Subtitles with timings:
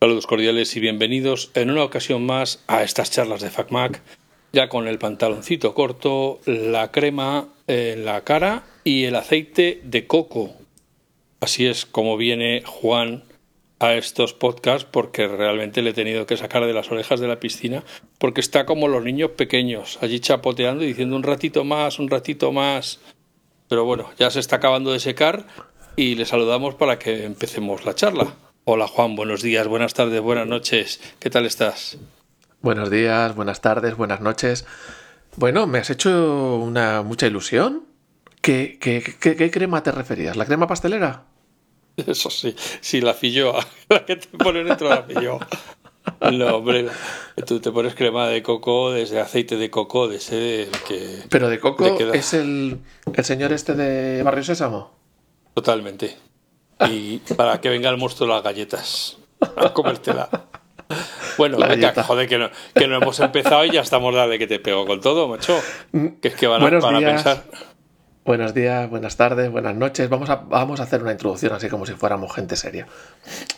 [0.00, 4.00] Saludos cordiales y bienvenidos en una ocasión más a estas charlas de FacMac,
[4.52, 10.52] ya con el pantaloncito corto, la crema en la cara y el aceite de coco.
[11.40, 13.24] Así es como viene Juan
[13.80, 17.40] a estos podcasts porque realmente le he tenido que sacar de las orejas de la
[17.40, 17.82] piscina
[18.18, 22.52] porque está como los niños pequeños, allí chapoteando y diciendo un ratito más, un ratito
[22.52, 23.00] más.
[23.68, 25.48] Pero bueno, ya se está acabando de secar
[25.96, 28.36] y le saludamos para que empecemos la charla.
[28.70, 31.00] Hola Juan, buenos días, buenas tardes, buenas noches.
[31.20, 31.96] ¿Qué tal estás?
[32.60, 34.66] Buenos días, buenas tardes, buenas noches.
[35.36, 37.86] Bueno, me has hecho una mucha ilusión.
[38.42, 40.36] ¿Qué, qué, qué, qué crema te referías?
[40.36, 41.24] ¿La crema pastelera?
[41.96, 45.48] Eso sí, sí, la filloa, la que te ponen dentro de la filloa.
[46.30, 46.88] No, hombre,
[47.46, 51.22] tú te pones crema de coco, desde aceite de coco, de ese que...
[51.30, 52.80] Pero de coco es el,
[53.14, 54.94] el señor este de Barrio Sésamo.
[55.54, 56.27] Totalmente.
[56.88, 59.18] Y para que venga el monstruo de las galletas
[59.56, 60.28] a comértela.
[61.36, 64.58] Bueno, venga, joder, que no, que no hemos empezado y ya estamos dale que te
[64.58, 65.60] pego con todo, macho.
[66.20, 67.44] Que es que van a, van a pensar.
[68.24, 70.08] Buenos días, buenas tardes, buenas noches.
[70.08, 72.86] Vamos a, vamos a hacer una introducción así como si fuéramos gente seria.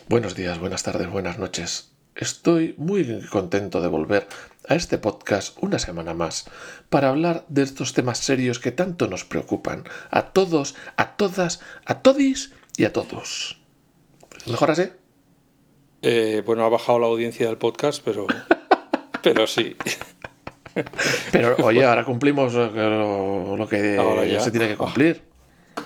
[0.08, 1.92] Buenos días, buenas tardes, buenas noches.
[2.14, 4.28] Estoy muy contento de volver
[4.68, 6.46] a este podcast una semana más
[6.88, 12.02] para hablar de estos temas serios que tanto nos preocupan a todos, a todas, a
[12.02, 13.58] todis y a todos.
[14.46, 14.84] ¿Mejor así?
[16.02, 18.26] Eh, bueno, ha bajado la audiencia del podcast, pero,
[19.22, 19.76] pero sí.
[21.32, 24.40] Pero oye, ahora cumplimos lo, lo que Ahora ya.
[24.40, 25.22] se tiene que cumplir.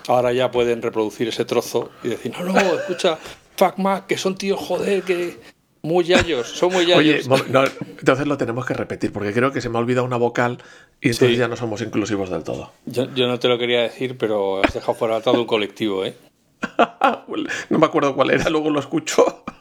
[0.07, 3.17] Ahora ya pueden reproducir ese trozo y decir, no, no, escucha,
[3.55, 5.37] fuck Mac, que son tíos, joder, que
[5.81, 7.27] muy yayos, son muy Oye, yayos.
[7.49, 10.57] no, entonces lo tenemos que repetir porque creo que se me ha olvidado una vocal
[11.01, 11.37] y entonces Sí.
[11.37, 12.71] ya no somos inclusivos del todo.
[12.85, 16.15] Yo, yo no te lo quería decir, pero has dejado fuera todo un colectivo, ¿eh?
[17.69, 19.43] No me acuerdo cuál era, luego lo escucho.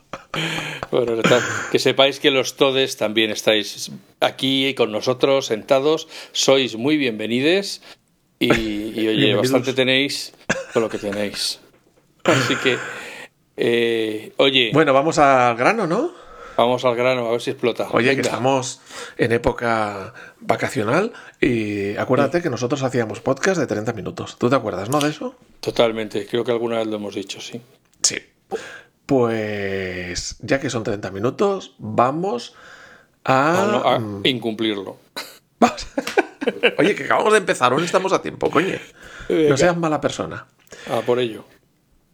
[0.91, 1.15] Bueno,
[1.73, 3.91] que sepáis que los todes también estáis
[4.21, 7.83] aquí con nosotros sentados, sois muy bienvenides
[8.39, 8.53] y,
[9.01, 10.33] y, oye, bastante tenéis
[10.73, 11.61] con lo que tenéis.
[12.25, 12.79] Así que,
[13.57, 16.13] eh, oye, Bueno, vamos al grano, ¿no?
[16.57, 17.89] Vamos al grano, a ver si explota.
[17.93, 18.29] Oye, que Venga.
[18.31, 18.81] estamos
[19.17, 24.37] en época vacacional y acuérdate que nosotros hacíamos podcast de 30 minutos.
[24.39, 25.35] ¿Tú te acuerdas, no, de eso?
[25.61, 27.61] Totalmente, creo que alguna vez lo hemos dicho, sí.
[28.03, 28.19] Sí.
[29.07, 32.55] Pues ya que son 30 minutos, vamos
[33.25, 33.63] a...
[33.63, 34.97] A no- a mm, incumplirlo.
[36.79, 38.77] Oye, que acabamos de empezar, aún estamos a tiempo, coño.
[39.29, 40.47] No seas mala persona.
[40.91, 41.45] Ah, por ello.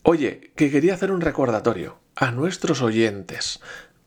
[0.02, 3.60] Oye, que quería hacer un recordatorio a nuestros oyentes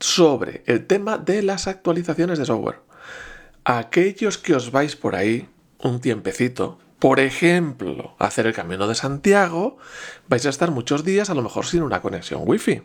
[0.04, 2.80] sobre el tema de las actualizaciones de software.
[3.64, 5.48] Aquellos que os vais por ahí
[5.78, 9.78] un tiempecito, por ejemplo, a hacer el camino de Santiago,
[10.28, 12.82] vais a estar muchos días a lo mejor sin una conexión wifi.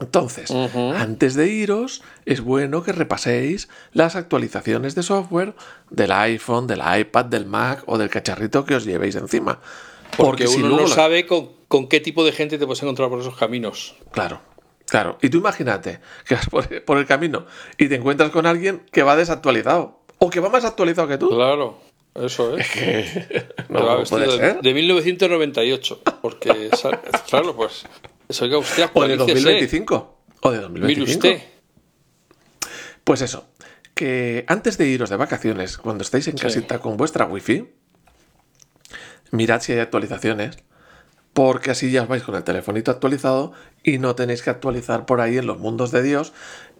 [0.00, 5.54] Entonces, antes de iros, es bueno que repaséis las actualizaciones de software
[5.90, 9.60] del iPhone, del iPad, del Mac o del cacharrito que os llevéis encima.
[10.16, 13.08] Porque, si uno no la- sabe con, con qué tipo de gente te puedes encontrar
[13.08, 13.96] por esos caminos.
[14.12, 14.40] Claro,
[14.88, 15.18] claro.
[15.22, 19.02] Y tú imagínate que vas por, por el camino y te encuentras con alguien que
[19.02, 20.02] va desactualizado.
[20.18, 21.28] O que va más actualizado que tú.
[21.28, 21.78] Claro,
[22.14, 22.68] eso es.
[22.70, 24.60] Que va no vestido puede de, ser.
[24.60, 26.00] de 1998.
[26.20, 26.70] Porque,
[27.28, 27.84] claro, pues.
[28.28, 29.34] Eso, oiga, usted O de actualícese.
[29.34, 30.18] 2025.
[30.40, 31.12] O de Mire 2025.
[31.12, 31.42] usted.
[33.04, 33.46] Pues eso.
[33.94, 37.68] Que antes de iros de vacaciones, cuando estéis en casita con vuestra wifi,
[39.30, 40.58] mirad si hay actualizaciones.
[41.38, 43.52] Porque así ya os vais con el telefonito actualizado
[43.84, 46.32] y no tenéis que actualizar por ahí en los mundos de Dios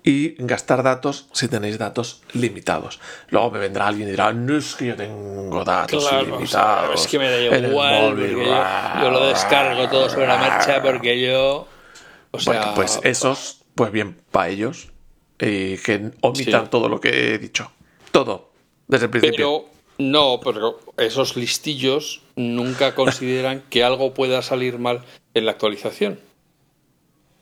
[0.03, 2.99] y gastar datos si tenéis datos limitados.
[3.29, 7.01] Luego me vendrá alguien y dirá, no es que yo tengo datos Claro, ilimitados.
[7.03, 8.03] es que me da igual.
[8.17, 8.33] móvil".
[8.35, 11.69] porque yo, yo lo descargo todo sobre la marcha porque yo.
[12.33, 14.91] O sea, Bueno, pues esos, pues bien, para ellos.
[15.39, 16.69] Y que omitan Sí.
[16.69, 17.71] todo lo que he dicho.
[18.11, 18.51] Todo.
[18.89, 19.37] Desde el principio.
[19.37, 25.03] Pero no, pero esos listillos nunca consideran que algo pueda salir mal
[25.35, 26.21] en la actualización.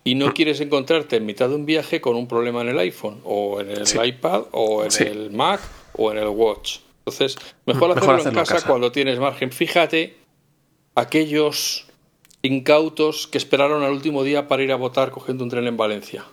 [0.05, 3.20] Y no quieres encontrarte en mitad de un viaje con un problema en el iPhone,
[3.25, 3.99] o en el Sí.
[4.03, 5.05] iPad, o en Sí.
[5.05, 5.61] el Mac,
[5.94, 6.79] o en el Watch.
[7.00, 7.37] Entonces,
[7.67, 8.67] mejor, Mejor hacerlo, hacerlo en casa, casa.
[8.69, 9.50] cuando tienes margen.
[9.52, 10.17] Fíjate,
[10.94, 11.87] aquellos
[12.43, 16.25] incautos que esperaron al último día para ir a votar cogiendo un tren en Valencia.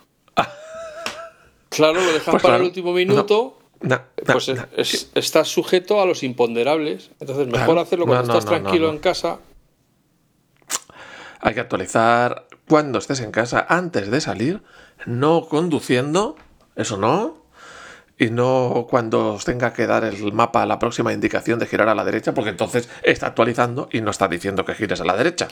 [1.70, 2.56] Claro, lo dejan Pues para claro.
[2.58, 3.56] el último minuto.
[3.58, 4.66] No, no, Pues es- no.
[4.76, 7.10] es- estás sujeto a los imponderables.
[7.20, 7.80] Entonces, mejor Claro.
[7.80, 9.38] hacerlo cuando estás tranquilo en casa.
[11.40, 14.62] Hay que actualizar cuando estés en casa antes de salir,
[15.06, 16.36] no conduciendo,
[16.76, 17.42] eso no.
[18.16, 21.88] y no cuando os tenga que dar el mapa a la próxima indicación de girar
[21.88, 25.16] a la derecha, porque entonces está actualizando y no está diciendo que gires a la
[25.16, 25.48] derecha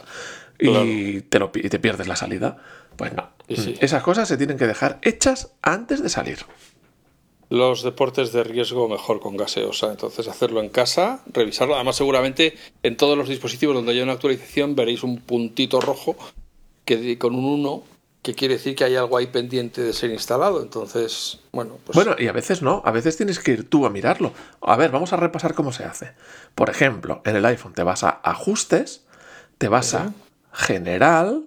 [0.61, 2.59] y, te, lo, y te pierdes la salida.
[2.95, 3.31] Pues no.
[3.49, 6.39] Esas cosas se tienen que dejar hechas antes de salir.
[7.53, 11.75] Los deportes de riesgo mejor con gaseosa, entonces hacerlo en casa, revisarlo.
[11.75, 16.17] Además, seguramente en todos los dispositivos donde haya una actualización veréis un puntito rojo
[16.87, 17.83] que con un 1
[18.23, 20.63] que quiere decir que hay algo ahí pendiente de ser instalado.
[20.63, 21.95] Entonces, bueno, pues...
[21.95, 24.33] Bueno, y a veces no, a veces tienes que ir tú a mirarlo.
[24.63, 26.13] A ver, vamos a repasar cómo se hace.
[26.55, 29.05] Por ejemplo, en el iPhone te vas a ajustes,
[29.59, 30.15] te vas a
[30.55, 31.45] general,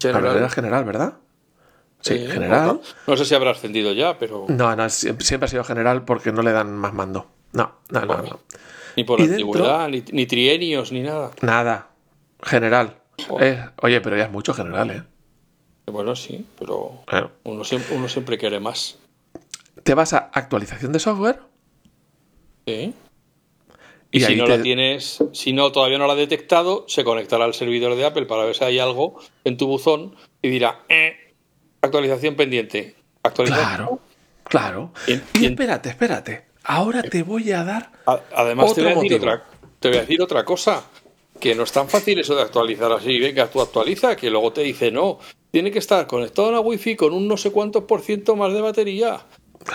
[0.00, 0.36] general.
[0.36, 1.14] Era general, ¿verdad?
[2.00, 2.80] Sí, general.
[3.06, 4.46] No, sé si habrá ascendido ya, pero...
[4.48, 7.26] No, no, siempre, ha sido general porque no le dan más mando.
[7.52, 8.40] No, no, no,
[8.96, 11.32] Ni por antigüedad, ni, trienios, ni nada.
[11.42, 11.88] Nada.
[12.42, 12.96] General.
[13.40, 15.02] Eh, oye, pero ya es mucho general, ¿eh?
[15.86, 17.02] Bueno, sí, pero
[17.44, 18.98] uno, siempre, uno siempre quiere más.
[19.82, 21.40] Te vas a actualización de software.
[22.66, 22.94] Sí.
[24.10, 27.54] Y, si no la tienes, si no, todavía no la ha detectado, se conectará al
[27.54, 31.27] servidor de Apple para ver si hay algo en tu buzón y dirá, eh,
[31.80, 32.96] actualización pendiente.
[33.22, 34.00] Claro,
[34.44, 34.92] claro.
[35.06, 36.46] Y, espérate, espérate.
[36.64, 37.90] Ahora te voy a dar.
[38.34, 39.44] además, te, voy a decir otra,
[39.80, 40.84] te voy a decir otra cosa.
[41.38, 43.20] Que no es tan fácil eso de actualizar así.
[43.20, 45.20] Venga, tú actualiza, que luego te dice no
[45.50, 48.52] tiene que estar conectado a la wifi con un no sé cuántos por ciento más
[48.52, 49.20] de batería.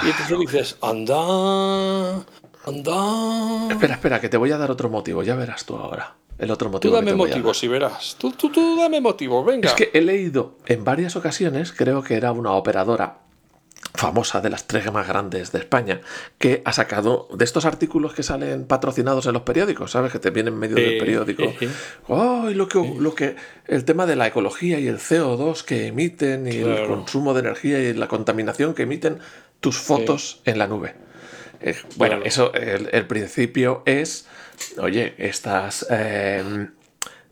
[0.04, 2.26] Y entonces dices, anda,
[2.66, 3.68] anda.
[3.70, 6.16] Espera, espera, que te voy a dar otro motivo, ya verás tú ahora.
[6.38, 6.92] El otro motivo.
[6.92, 8.16] Tú dame motivos, si verás.
[8.18, 9.70] Tú, tú, tú dame motivos, venga.
[9.70, 13.24] Es que he leído en varias ocasiones, creo que era una operadora
[13.94, 16.02] famosa de las tres más grandes de España,
[16.38, 20.12] que ha sacado de estos artículos que salen patrocinados en los periódicos, ¿sabes?
[20.12, 21.44] Que te vienen en medio del periódico.
[22.10, 23.36] ¡Ay, lo que, lo que,
[23.68, 27.80] el tema de la ecología y el CO2 que emiten y el consumo de energía
[27.80, 29.20] y la contaminación que emiten
[29.60, 30.96] tus fotos en la nube.
[31.64, 34.28] Eh, bueno, eso, el, principio es,
[34.78, 36.72] oye, estás em,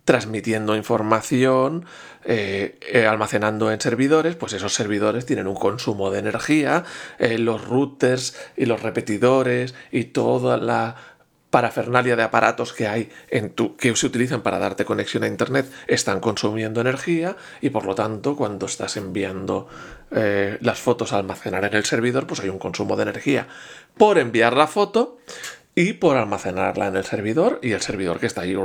[0.05, 1.85] transmitiendo información
[2.23, 6.83] eh, eh, almacenando en servidores, pues esos servidores tienen un consumo de energía,
[7.17, 10.95] eh, los routers y los repetidores y toda la
[11.51, 15.71] parafernalia de aparatos que hay en tu, que se utilizan para darte conexión a internet
[15.87, 19.67] están consumiendo energía y por lo tanto cuando estás enviando
[20.11, 23.47] las fotos a almacenar en el servidor pues hay un consumo de energía
[23.97, 25.19] por enviar la foto
[25.73, 28.55] y por almacenarla en el servidor y el servidor que está ahí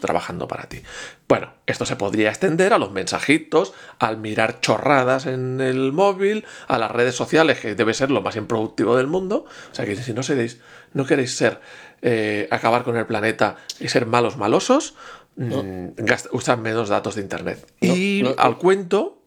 [0.00, 0.82] trabajando para ti.
[1.28, 6.78] Bueno, esto se podría extender a los mensajitos, al mirar chorradas en el móvil, a
[6.78, 9.44] las redes sociales, que debe ser lo más improductivo del mundo.
[9.70, 10.60] O sea que si no, seréis,
[10.94, 11.60] no queréis ser
[12.02, 14.94] eh, acabar con el planeta y ser malos malosos,
[15.36, 15.88] mm,
[16.32, 17.66] usad menos datos de internet.
[17.80, 19.18] y al cuento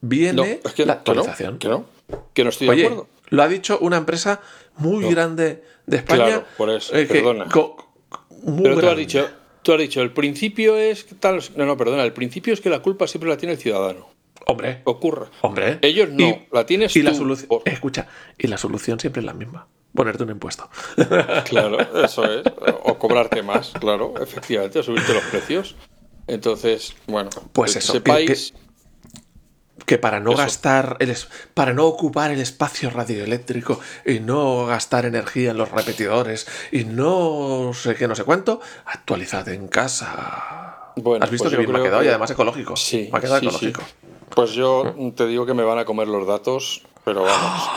[0.00, 1.58] viene la actualización.
[1.58, 1.86] Que no,
[2.34, 3.08] que no, estoy de acuerdo.
[3.30, 4.40] Lo ha dicho una empresa
[4.76, 6.24] muy grande de España.
[6.24, 7.46] Claro, por eso, eh, perdona.
[7.48, 9.30] Pero tú has, dicho,
[9.62, 11.40] tú has dicho, el principio es tal.
[11.56, 14.08] No, no, perdona, el principio es que la culpa siempre la tiene el ciudadano.
[14.46, 14.82] Hombre.
[14.84, 15.28] Ocurra.
[15.40, 15.78] Hombre.
[15.82, 19.66] Ellos no, la tienes y La solución, Escucha, y la solución siempre es la misma.
[19.94, 20.68] Ponerte un impuesto.
[21.44, 22.42] Claro, eso es.
[22.84, 25.76] O cobrarte más, claro, efectivamente, subirte los precios.
[26.26, 28.54] Entonces, bueno, pues eso, sepáis
[29.86, 31.14] que para no gastar, el,
[31.54, 37.72] para no ocupar el espacio radioeléctrico y no gastar energía en los repetidores y no
[37.74, 40.92] sé qué, no sé cuánto, actualizad en casa.
[40.96, 42.76] Bueno, Has visto pues que bien me ha quedado y además ecológico.
[42.76, 43.82] Sí, me ha quedado ecológico.
[44.34, 47.70] Pues yo te digo que me van a comer los datos, pero vamos.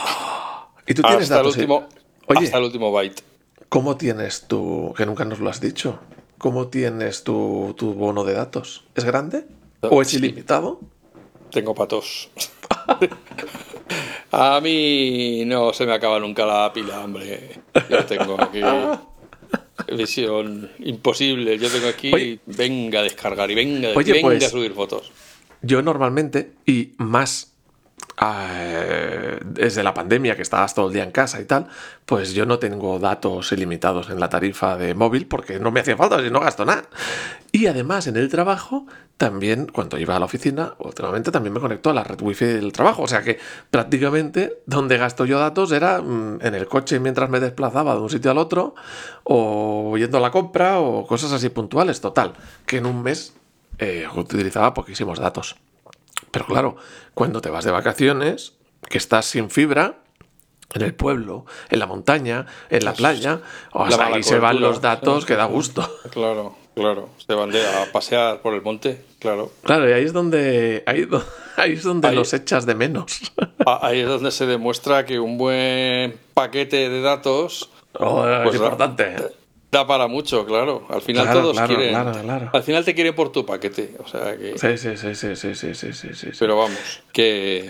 [0.87, 1.57] ¿Y tú tienes hasta datos?
[1.57, 1.87] El último,
[2.27, 3.21] Oye, hasta el último byte.
[3.69, 5.99] ¿Cómo tienes tu, que nunca nos lo has dicho,
[6.37, 8.85] cómo tienes tu, tu bono de datos?
[8.95, 9.45] ¿Es grande?
[9.81, 10.79] ¿O es ilimitado?
[11.51, 12.29] Tengo patos.
[14.31, 17.61] A mí no se me acaba nunca la pila, hombre.
[17.89, 18.61] Yo tengo aquí
[19.95, 21.57] visión imposible.
[21.57, 25.11] Yo tengo aquí, venga a descargar y venga, venga a pues, subir fotos.
[25.61, 27.54] Yo normalmente, y más
[28.21, 31.67] eh, desde la pandemia que estabas todo el día en casa y tal,
[32.05, 35.97] pues yo no tengo datos ilimitados en la tarifa de móvil porque no me hacía
[35.97, 36.83] falta si no gasto nada.
[37.51, 38.85] Y además en el trabajo
[39.17, 42.71] también, cuando iba a la oficina, últimamente también me conecto a la red wifi del
[42.73, 43.03] trabajo.
[43.03, 47.39] O sea que prácticamente donde gasto yo datos era mm, en el coche mientras me
[47.39, 48.75] desplazaba de un sitio al otro,
[49.23, 52.01] o yendo a la compra, o cosas así puntuales.
[52.01, 52.33] Total,
[52.65, 53.33] que en un mes
[53.77, 55.55] eh, utilizaba poquísimos datos.
[56.35, 56.75] Pero claro,
[57.13, 58.53] cuando te vas de vacaciones,
[58.89, 59.99] que estás sin fibra,
[60.73, 63.39] en el pueblo, en la montaña, en la playa,
[63.71, 65.81] o sea, ahí se van los datos que da gusto.
[66.11, 69.49] Claro, Claro, se van de- a pasear por el monte, claro.
[69.63, 71.07] Claro, y ahí es donde, ahí,
[71.55, 73.31] ahí es donde Ahí- los echas de menos.
[73.65, 78.55] Ah, Ahí es donde se demuestra que un buen paquete de datos Oh, es Pues,
[78.55, 79.15] importante.
[79.77, 80.85] Da para mucho, claro.
[80.89, 81.89] Al final Claro, todos claro, quieren.
[81.93, 82.49] claro, claro.
[82.53, 83.95] Al final te quieren por tu paquete.
[84.03, 84.57] O sea que.
[84.57, 86.27] Sí, sí, sí, sí, sí, sí, sí, sí, sí.
[86.39, 87.69] Pero vamos, que,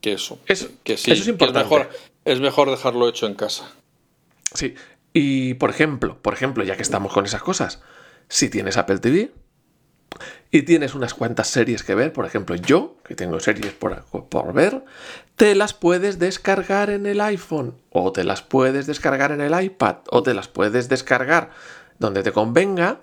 [0.00, 0.38] que eso.
[0.46, 1.68] Eso- que sí, eso es importante.
[1.68, 1.90] mejor,
[2.24, 3.70] es mejor dejarlo hecho en casa.
[4.52, 4.74] Sí.
[5.12, 7.80] Y por ejemplo, por ejemplo, ya que estamos con esas cosas,
[8.28, 9.30] si tienes Apple TV
[10.54, 14.52] y tienes unas cuantas series que ver, por ejemplo, yo, que tengo series por, por
[14.52, 14.84] ver,
[15.34, 19.96] te las puedes descargar en el iPhone, o te las puedes descargar en el iPad,
[20.12, 21.50] o te las puedes descargar
[21.98, 23.00] donde te convenga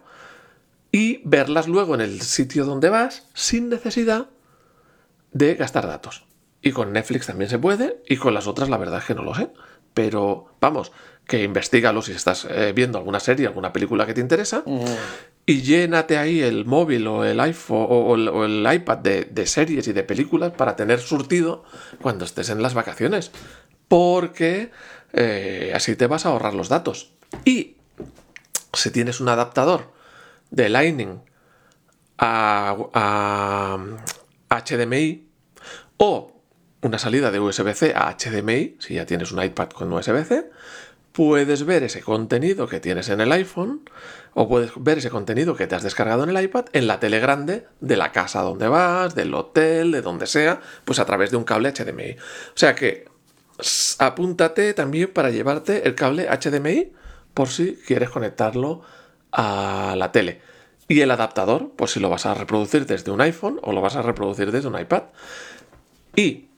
[0.93, 4.27] y verlas luego en el sitio donde vas sin necesidad
[5.33, 6.23] de gastar datos.
[6.61, 9.23] Y con Netflix también se puede, y con las otras la verdad es que no
[9.23, 9.49] lo sé.
[9.93, 10.93] Pero vamos,
[11.27, 14.63] que investigalo si estás eh, viendo alguna serie, alguna película que te interesa,
[15.45, 19.93] y llénate ahí el móvil o el iPhone o, el, iPad de, de series y
[19.93, 21.63] de películas para tener surtido
[22.01, 23.31] cuando estés en las vacaciones.
[23.87, 24.71] Porque
[25.13, 27.13] eh, así te vas a ahorrar los datos.
[27.43, 27.77] Y
[28.73, 29.91] si tienes un adaptador
[30.49, 31.21] de Lightning
[32.17, 33.77] a, a
[34.49, 35.27] HDMI
[35.97, 36.41] o
[36.81, 40.49] una salida de USB-C a HDMI, si ya tienes un iPad con USB-C,
[41.11, 43.81] puedes ver ese contenido que tienes en el iPhone
[44.33, 47.19] o puedes ver ese contenido que te has descargado en el iPad en la tele
[47.19, 51.37] grande de la casa donde vas, del hotel, de donde sea, pues a través de
[51.37, 52.11] un cable HDMI.
[52.13, 53.05] O sea que
[53.99, 56.93] apúntate también para llevarte el cable HDMI
[57.33, 58.81] por si quieres conectarlo
[59.31, 60.41] a la tele.
[60.87, 63.95] Y el adaptador, por si lo vas a reproducir desde un iPhone o lo vas
[63.95, 65.03] a reproducir desde un iPad.
[66.15, 66.49] Y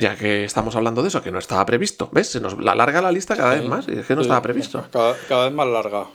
[0.00, 2.28] ya que estamos hablando de eso, que no estaba previsto, ¿ves?
[2.30, 4.42] Se nos la alarga la lista cada vez más y es que no Sí, estaba
[4.42, 4.84] previsto.
[4.90, 6.06] Cada, cada vez más larga.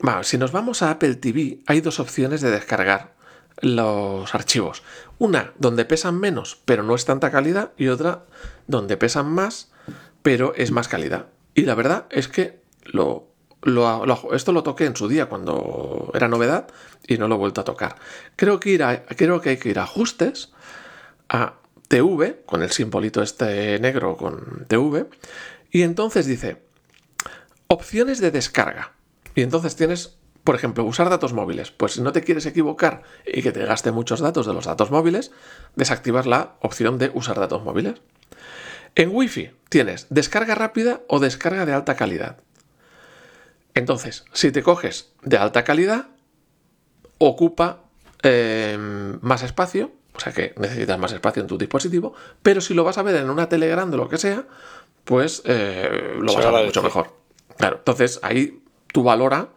[0.00, 3.14] Bueno, si nos vamos a Apple TV, hay dos opciones de descargar
[3.60, 4.82] los archivos.
[5.18, 8.24] Una donde pesan menos, pero no es tanta calidad, y otra
[8.66, 9.70] donde pesan más,
[10.22, 11.26] pero es más calidad.
[11.54, 13.28] Y la verdad es que lo,
[13.62, 16.66] lo- lo- esto lo toqué en su día cuando era novedad
[17.06, 17.96] y no lo he vuelto a tocar.
[18.36, 20.52] Creo que, ir a- creo que hay que ir a ajustes,
[21.30, 21.54] a
[21.88, 25.06] TV, con el simbolito este negro con TV,
[25.70, 26.62] y entonces dice
[27.68, 28.92] opciones de descarga.
[29.34, 31.70] Y entonces tienes, por ejemplo, usar datos móviles.
[31.70, 34.90] Pues si no te quieres equivocar y que te gaste muchos datos de los datos
[34.90, 35.30] móviles,
[35.74, 38.00] desactivar la opción de usar datos móviles.
[38.94, 42.38] En Wi-Fi tienes descarga rápida o descarga de alta calidad.
[43.74, 46.06] Entonces, si te coges de alta calidad,
[47.18, 47.82] ocupa
[48.22, 48.78] eh,
[49.20, 52.98] más espacio, o sea que necesitas más espacio en tu dispositivo, pero si lo vas
[52.98, 54.44] a ver en una tele grande o lo que sea,
[55.04, 57.12] pues eh, lo Se vas a ver mucho mejor.
[57.56, 59.48] Claro, entonces ahí tú valora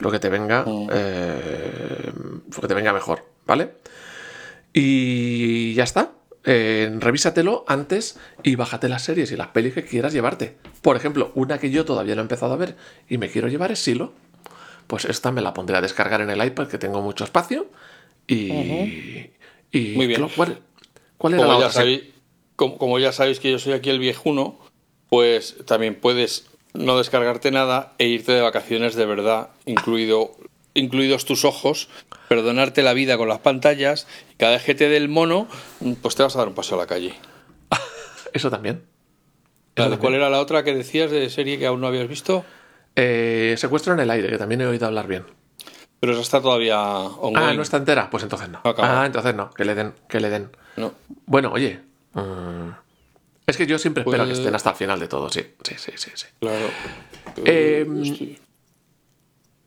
[0.00, 2.12] lo que te venga, eh,
[2.54, 3.74] lo que te venga mejor, ¿vale?
[4.72, 6.12] Y ya está.
[6.44, 10.56] Eh, revísatelo antes y bájate las series y las pelis que quieras llevarte.
[10.82, 12.76] Por ejemplo, una que yo todavía no he empezado a ver
[13.08, 14.12] y me quiero llevar es Silo.
[14.86, 17.66] Pues esta me la pondré a descargar en el iPad que tengo mucho espacio.
[18.26, 19.30] Y.
[19.72, 20.28] y Muy bien.
[20.34, 20.60] ¿Cuál,
[21.16, 22.02] cuál era Como la ya, sabéis,
[22.56, 24.58] como, como ya sabéis que yo soy aquí el viejuno,
[25.08, 30.36] pues también puedes no descargarte nada e irte de vacaciones de verdad, incluido,
[30.74, 31.88] incluidos tus ojos,
[32.28, 35.48] perdonarte la vida con las pantallas, y cada vez que te dé el mono,
[36.02, 37.14] pues te vas a dar un paseo a la calle.
[38.32, 38.84] Eso también.
[39.74, 42.44] Eso ¿Cuál era la otra que decías de serie que aún no habías visto?
[42.96, 45.24] Eh, secuestro en el aire, que también he oído hablar bien.
[46.00, 47.36] Pero esa está todavía ongoing.
[47.36, 48.08] Ah, no está entera.
[48.10, 48.60] Pues entonces no.
[48.64, 49.50] Ah, entonces no.
[49.50, 50.50] Que le den, que le den.
[50.76, 50.92] No.
[51.26, 51.80] Bueno, oye.
[52.14, 52.68] mm,
[53.46, 55.44] es que yo siempre espero Pues- que estén hasta el final de todo, sí.
[55.62, 56.26] Sí, sí, sí, sí.
[56.40, 56.66] Claro.
[57.44, 58.36] Eh.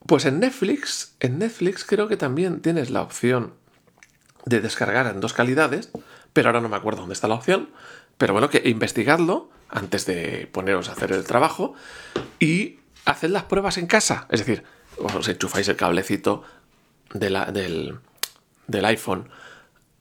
[0.08, 3.54] Pues en Netflix, en Netflix creo que también tienes la opción
[4.46, 5.92] de descargar en dos calidades,
[6.34, 7.70] pero ahora no me acuerdo dónde está la opción.
[8.18, 11.74] Pero bueno, que investigadlo antes de poneros a hacer el trabajo
[12.40, 14.28] y haced las pruebas en casa.
[14.30, 14.64] Es decir,
[15.04, 16.44] os enchufáis el cablecito
[17.14, 18.00] de la- del,
[18.68, 19.30] del iPhone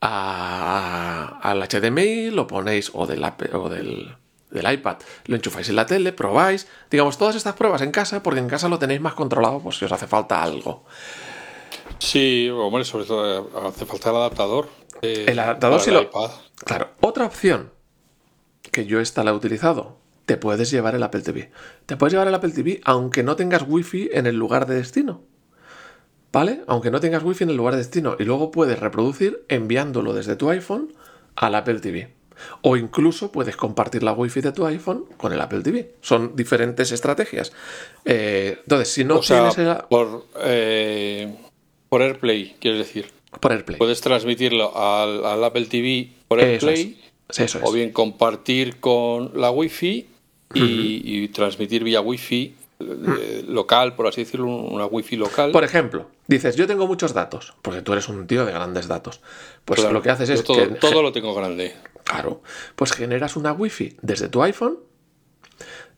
[0.01, 4.15] a- al HDMI, lo ponéis o del, o del,
[4.51, 8.41] del iPad, lo enchufáis en la tele, probáis, digamos, todas estas pruebas en casa, porque
[8.41, 10.85] en casa lo tenéis más controlado, pues si os hace falta algo.
[11.99, 14.69] Sí, hombre, sobre todo eh, hace falta el adaptador.
[15.03, 16.31] eh, El adaptador sí el lo- iPad.
[16.65, 17.71] Claro, otra opción
[18.73, 19.97] que yo esta la he utilizado,
[20.31, 21.51] te puedes llevar el Apple TV.
[21.87, 25.23] Te puedes llevar el Apple TV aunque no tengas wifi en el lugar de destino.
[26.33, 26.61] ¿Vale?
[26.69, 28.15] Aunque no tengas wifi en el lugar de destino.
[28.17, 30.93] Y luego puedes reproducir enviándolo desde tu iPhone
[31.35, 32.15] al Apple TV.
[32.63, 35.97] O incluso puedes compartir la wifi de tu iPhone con el Apple TV.
[36.01, 37.51] Son diferentes estrategias.
[38.05, 39.83] Eh, entonces, si no o sea, tienes el...
[39.89, 41.35] por, eh,
[41.89, 43.11] Por AirPlay, quieres decir.
[43.41, 43.79] Por AirPlay.
[43.79, 46.99] Puedes transmitirlo al, al Apple TV por Eso AirPlay.
[47.29, 47.39] es.
[47.41, 47.65] Eso es.
[47.65, 50.07] O bien compartir con la Wi-Fi
[50.55, 55.53] y, y transmitir vía Wi-Fi eh, local, por así decirlo, una Wi-Fi local.
[55.53, 59.21] Por ejemplo, dices, yo tengo muchos datos, porque tú eres un tío de grandes datos.
[59.65, 60.67] Pues Claro, lo que haces es todo, que...
[60.77, 61.75] todo lo tengo grande.
[62.05, 62.43] Claro,
[62.77, 64.79] pues generas una Wi-Fi desde tu iPhone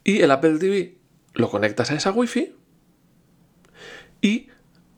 [0.05, 0.97] y el Apple TV
[1.35, 2.53] lo conectas a esa Wi-Fi
[4.21, 4.49] y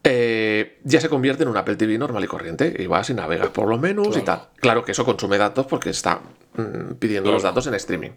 [0.02, 2.74] eh, ya se convierte en un Apple TV normal y corriente.
[2.78, 4.24] Y vas y navegas por los menús y Claro.
[4.24, 4.48] tal.
[4.56, 6.20] Claro que eso consume datos porque está
[6.56, 8.10] mm, pidiendo los datos en streaming.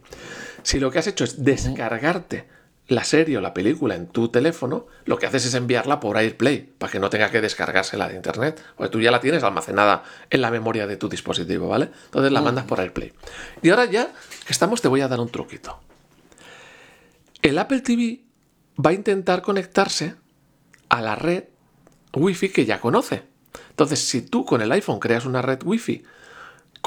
[0.67, 2.45] Si lo que has hecho es descargarte
[2.89, 6.73] la serie o la película en tu teléfono, lo que haces es enviarla por AirPlay
[6.77, 8.61] para que no tenga que descargársela de internet.
[8.75, 11.89] Porque tú ya la tienes almacenada en la memoria de tu dispositivo, ¿vale?
[12.03, 13.13] Entonces la mandas por AirPlay.
[13.61, 14.11] Y ahora ya
[14.45, 15.79] que estamos, te voy a dar un truquito.
[17.41, 18.25] El Apple TV
[18.77, 20.15] va a intentar conectarse
[20.89, 21.45] a la red
[22.13, 23.23] Wi-Fi que ya conoce.
[23.69, 26.03] Entonces, si tú con el iPhone creas una red Wi-Fi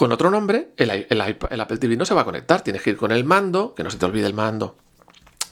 [0.00, 2.62] con otro nombre, el, el Apple TV no se va a conectar.
[2.62, 4.78] Tienes que ir con el mando, que no se te olvide el mando.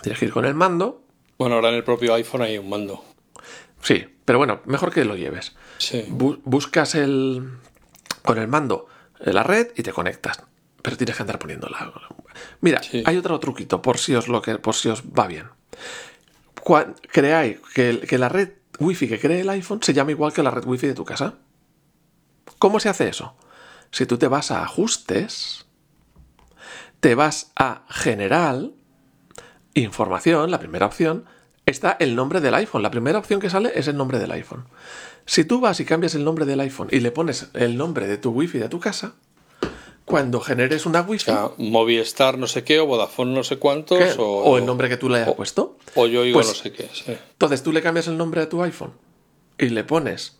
[0.00, 1.02] Tienes que ir con el mando.
[1.36, 3.04] Bueno, ahora en el propio iPhone hay un mando.
[3.82, 5.54] Sí, pero bueno, mejor que lo lleves.
[5.76, 6.06] Sí.
[6.08, 7.58] Bu- buscas el
[8.22, 8.86] con el mando
[9.20, 10.40] en la red y te conectas.
[10.80, 11.92] Pero tienes que andar poniéndola.
[12.62, 13.02] Mira, Sí.
[13.04, 15.48] hay otro truquito por si os lo que por si os va bien.
[16.62, 20.32] Cuan- creáis que, el- que la red Wi-Fi que cree el iPhone se llama igual
[20.32, 21.34] que la red Wi-Fi de tu casa.
[22.58, 23.36] ¿Cómo se hace eso?
[23.90, 25.66] Si tú te vas a ajustes,
[27.00, 28.74] te vas a general,
[29.74, 31.24] información, la primera opción,
[31.66, 32.82] está el nombre del iPhone.
[32.82, 34.64] La primera opción que sale es el nombre del iPhone.
[35.26, 38.16] Si tú vas y cambias el nombre del iPhone y le pones el nombre de
[38.18, 39.14] tu Wi-Fi de tu casa,
[40.06, 43.98] cuando generes una Wi-Fi, O sea, Movistar no sé qué, o Vodafone no sé cuántos,
[43.98, 44.12] ¿qué?
[44.18, 46.72] o, o el nombre que tú le hayas puesto, o yo digo pues- no sé
[46.72, 46.88] qué.
[46.94, 47.04] sí.
[47.32, 48.92] entonces tú le cambias el nombre de tu iPhone
[49.58, 50.38] y le pones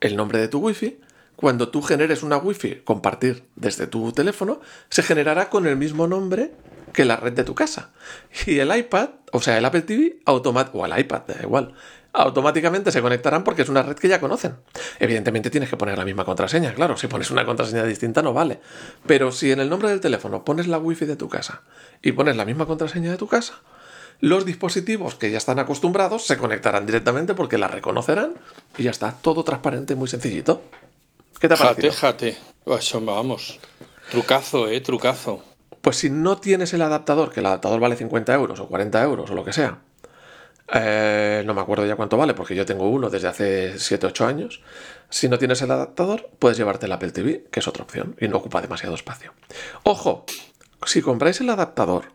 [0.00, 0.98] el nombre de tu Wi-Fi.
[1.36, 6.52] Cuando tú generes una Wi-Fi compartir desde tu teléfono, se generará con el mismo nombre
[6.92, 7.90] que la red de tu casa.
[8.46, 11.74] Y el iPad, o sea, el Apple TV, o el iPad, da igual,
[12.14, 14.54] automáticamente se conectarán porque es una red que ya conocen.
[15.00, 18.60] Evidentemente tienes que poner la misma contraseña, claro, si pones una contraseña distinta no vale.
[19.06, 21.62] Pero si en el nombre del teléfono pones la Wi-Fi de tu casa
[22.00, 23.54] y pones la misma contraseña de tu casa,
[24.20, 28.34] los dispositivos que ya están acostumbrados se conectarán directamente porque la reconocerán
[28.78, 30.62] y ya está, todo transparente, muy sencillito.
[31.40, 31.92] ¿Qué te ha Jate, parecido?
[31.92, 32.38] jate.
[32.66, 33.60] Eso, vamos.
[34.10, 35.42] Trucazo, eh, trucazo.
[35.80, 39.30] Pues si no tienes el adaptador, que el adaptador vale 50 euros o 40 euros
[39.30, 39.80] o lo que sea,
[40.72, 44.62] eh, no me acuerdo ya cuánto vale porque yo tengo uno desde hace 7-8 años.
[45.10, 48.28] Si no tienes el adaptador, puedes llevarte el Apple TV, que es otra opción y
[48.28, 49.34] no ocupa demasiado espacio.
[49.82, 50.24] Ojo,
[50.86, 52.12] si compráis el adaptador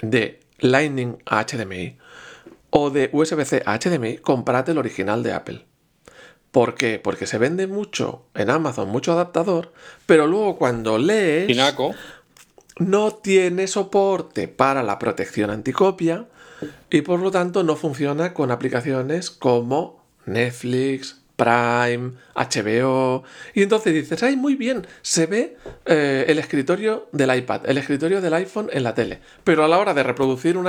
[0.00, 1.98] de Lightning a HDMI
[2.70, 5.66] o de USB-C a HDMI, comprad el original de Apple.
[6.54, 7.00] ¿Por qué?
[7.02, 9.72] Porque se vende mucho en Amazon, mucho adaptador,
[10.06, 11.96] pero luego cuando lees Pinaco.
[12.78, 16.26] no tiene soporte para la protección anticopia
[16.90, 23.24] y por lo tanto no funciona con aplicaciones como Netflix, Prime, HBO.
[23.52, 28.20] Y entonces dices, ay, muy bien, se ve eh, el escritorio del iPad, el escritorio
[28.20, 30.68] del iPhone en la tele, pero a la hora de reproducir un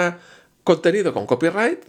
[0.64, 1.80] contenido con copyright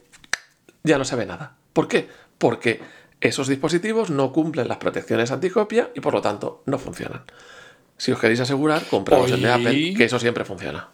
[0.82, 1.56] ya no se ve nada.
[1.72, 2.08] ¿Por qué?
[2.36, 2.82] Porque
[3.20, 7.22] esos dispositivos no cumplen las protecciones anticopia y por lo tanto no funcionan.
[7.96, 9.50] Si os queréis asegurar, compraos el de.
[9.50, 10.90] Apple, que eso siempre funciona.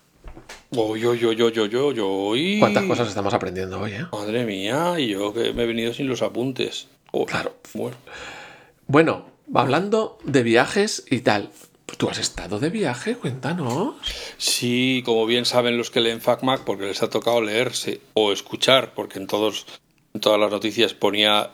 [0.74, 2.56] Oy, oy, oy, oy, oy, oy, oy.
[2.58, 4.06] ¿Cuántas cosas estamos aprendiendo hoy, eh?
[4.12, 6.88] Madre mía, y yo que me he venido sin los apuntes.
[7.10, 7.56] Oh, Claro.
[7.74, 7.96] Bueno.
[8.86, 11.50] Bueno, hablando de viajes y tal.
[11.98, 13.16] ¿Tú has estado de viaje?
[13.16, 13.96] Cuéntanos.
[14.38, 18.94] Sí, como bien saben los que leen FacMac, porque les ha tocado leerse o escuchar,
[18.94, 19.66] porque en, todos,
[20.14, 21.50] en todas las noticias ponía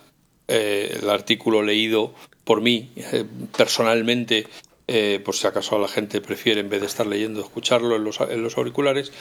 [0.48, 4.46] eh, el artículo leído por mí eh, personalmente,
[4.87, 8.04] eh, por si acaso la gente prefiere en vez de estar leyendo escucharlo en
[8.42, 9.12] los, auriculares,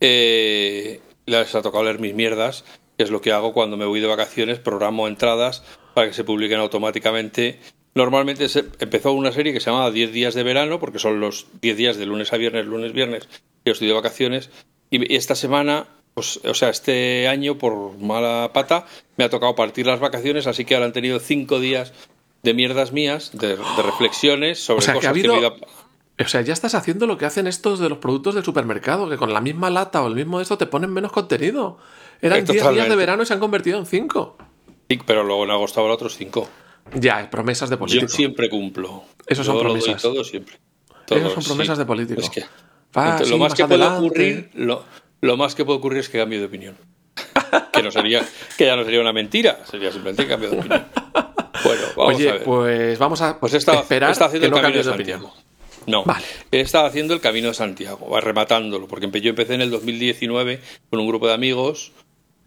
[0.00, 2.64] les ha tocado leer mis mierdas,
[2.98, 5.62] que es lo que hago cuando me voy de vacaciones, programo entradas
[5.94, 7.58] para que se publiquen automáticamente.
[7.94, 8.46] Normalmente
[8.80, 11.96] empezó una serie que se llamaba 10 días de verano, porque son los 10 días
[11.96, 13.28] de lunes a viernes, lunes, viernes,
[13.64, 14.50] yo estoy de vacaciones.
[14.90, 19.86] Y esta semana, pues, o sea, este año, por mala pata, me ha tocado partir
[19.86, 21.92] las vacaciones, así que ahora han tenido 5 días
[22.42, 25.54] de mierdas mías, de, de reflexiones sobre O sea, que cosas ha que, habido- iba-
[26.24, 29.16] O sea, ya estás haciendo lo que hacen estos de los productos del supermercado, que
[29.16, 31.78] con la misma lata o el mismo de esto te ponen menos contenido.
[32.22, 34.36] Eran Eh, 10 días de verano y se han convertido en 5.
[34.88, 36.48] Sí, pero luego en agosto habrá otros 5.
[36.94, 38.08] Ya, promesas de Yo político.
[38.08, 39.02] siempre cumplo.
[39.26, 40.00] Esos son Yo promesas.
[40.02, 40.56] todo siempre.
[40.88, 41.82] Esas Todo, son promesas sí.
[41.82, 42.20] de político.
[42.20, 42.44] Es que-
[42.96, 44.06] Va, Entonces, sí, lo más más que puede adelante.
[44.06, 44.84] ocurrir, lo,
[45.24, 46.76] lo más que puede ocurrir es que cambie de opinión.
[47.72, 48.24] que no sería,
[48.58, 50.84] que ya no sería una mentira, sería simplemente cambio de opinión.
[51.96, 52.42] Vamos a Oye, ver.
[52.44, 55.20] pues vamos a Pues está, esperar está haciendo que no el camino de de opinión.
[55.20, 55.44] Santiago.
[55.86, 56.24] No, Vale.
[56.50, 60.60] estaba haciendo el camino de Santiago, va rematándolo, porque yo empecé en el 2019
[60.90, 61.92] con un grupo de amigos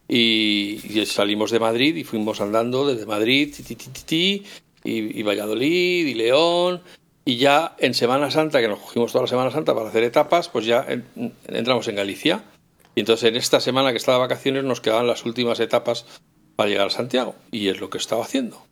[0.08, 4.44] y, y salimos de Madrid y fuimos andando desde Madrid, ti, ti, ti,
[4.84, 6.82] y, y Valladolid y León,
[7.26, 10.50] y ya en Semana Santa, que nos cogimos toda la Semana Santa para hacer etapas,
[10.50, 12.42] pues ya en- entramos en Galicia.
[12.98, 16.08] Y entonces en esta semana que estaba de vacaciones nos quedaban las últimas etapas
[16.56, 18.66] para llegar a Santiago, y es lo que estaba haciendo.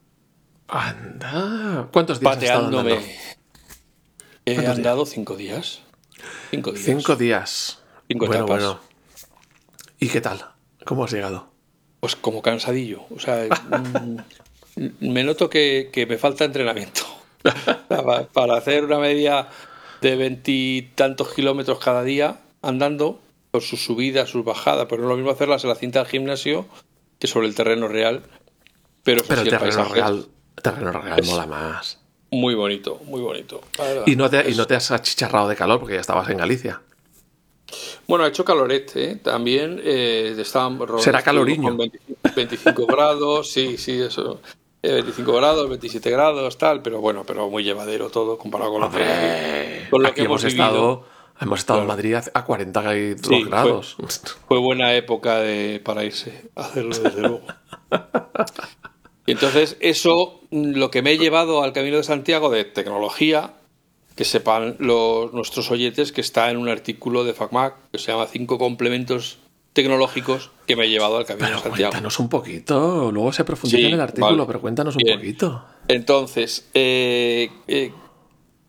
[0.67, 1.89] Anda.
[1.93, 2.93] ¿Cuántos días has pateándome.
[2.93, 3.07] andando?
[4.47, 5.81] He ¿Cuántos andado cinco días.
[6.49, 6.85] Cinco días.
[6.85, 7.79] Cinco días.
[8.07, 8.63] Cinco bueno, etapas.
[8.63, 8.79] bueno.
[9.99, 10.43] ¿Y qué tal?
[10.85, 11.51] ¿Cómo has llegado?
[11.99, 13.03] Pues como cansadillo.
[13.15, 17.01] O sea, mm, me noto que, que me falta entrenamiento.
[17.87, 19.49] para, para hacer una media
[20.01, 23.21] de veintitantos kilómetros cada día andando,
[23.61, 26.65] sus subidas, sus bajadas, pero no es lo mismo hacerlas en la cinta del gimnasio
[27.19, 28.23] que sobre el terreno real.
[29.03, 30.25] Pero, Pero el terreno real,
[30.61, 31.99] terreno real Es- mola más.
[32.31, 33.61] Muy bonito, muy bonito.
[34.07, 36.37] Y no, te, y Es- no te has achicharrado de calor porque ya estabas en
[36.37, 36.81] Galicia.
[38.07, 39.15] Bueno, ha hecho calorete, ¿eh?
[39.15, 41.69] también eh, estaban Será caloriño.
[41.69, 44.39] con 25, 25 grados, sí, sí, eso.
[44.83, 48.91] eh, 25 grados, 27 grados, tal, pero bueno, pero muy llevadero todo comparado con lo
[48.91, 51.05] que, Hombre, con lo aquí que hemos estado,
[51.41, 51.87] hemos estado en.
[51.87, 53.97] Madrid a- a 42 Sí, grados.
[54.47, 57.41] Fue buena época de, para irse a hacerlo, desde luego.
[59.27, 63.53] Y entonces, eso, lo que me he llevado al Camino de Santiago de tecnología,
[64.15, 68.27] que sepan los, nuestros oyentes que está en un artículo de FacMac que se llama
[68.27, 69.39] Cinco complementos
[69.73, 71.91] tecnológicos que me he llevado al Camino Pero de Santiago.
[71.91, 73.11] cuéntanos un poquito.
[73.11, 74.45] Luego se profundiza Sí, en el artículo, vale.
[74.47, 75.17] pero cuéntanos un Bien.
[75.19, 75.65] poquito.
[75.89, 77.91] Entonces, eh, eh,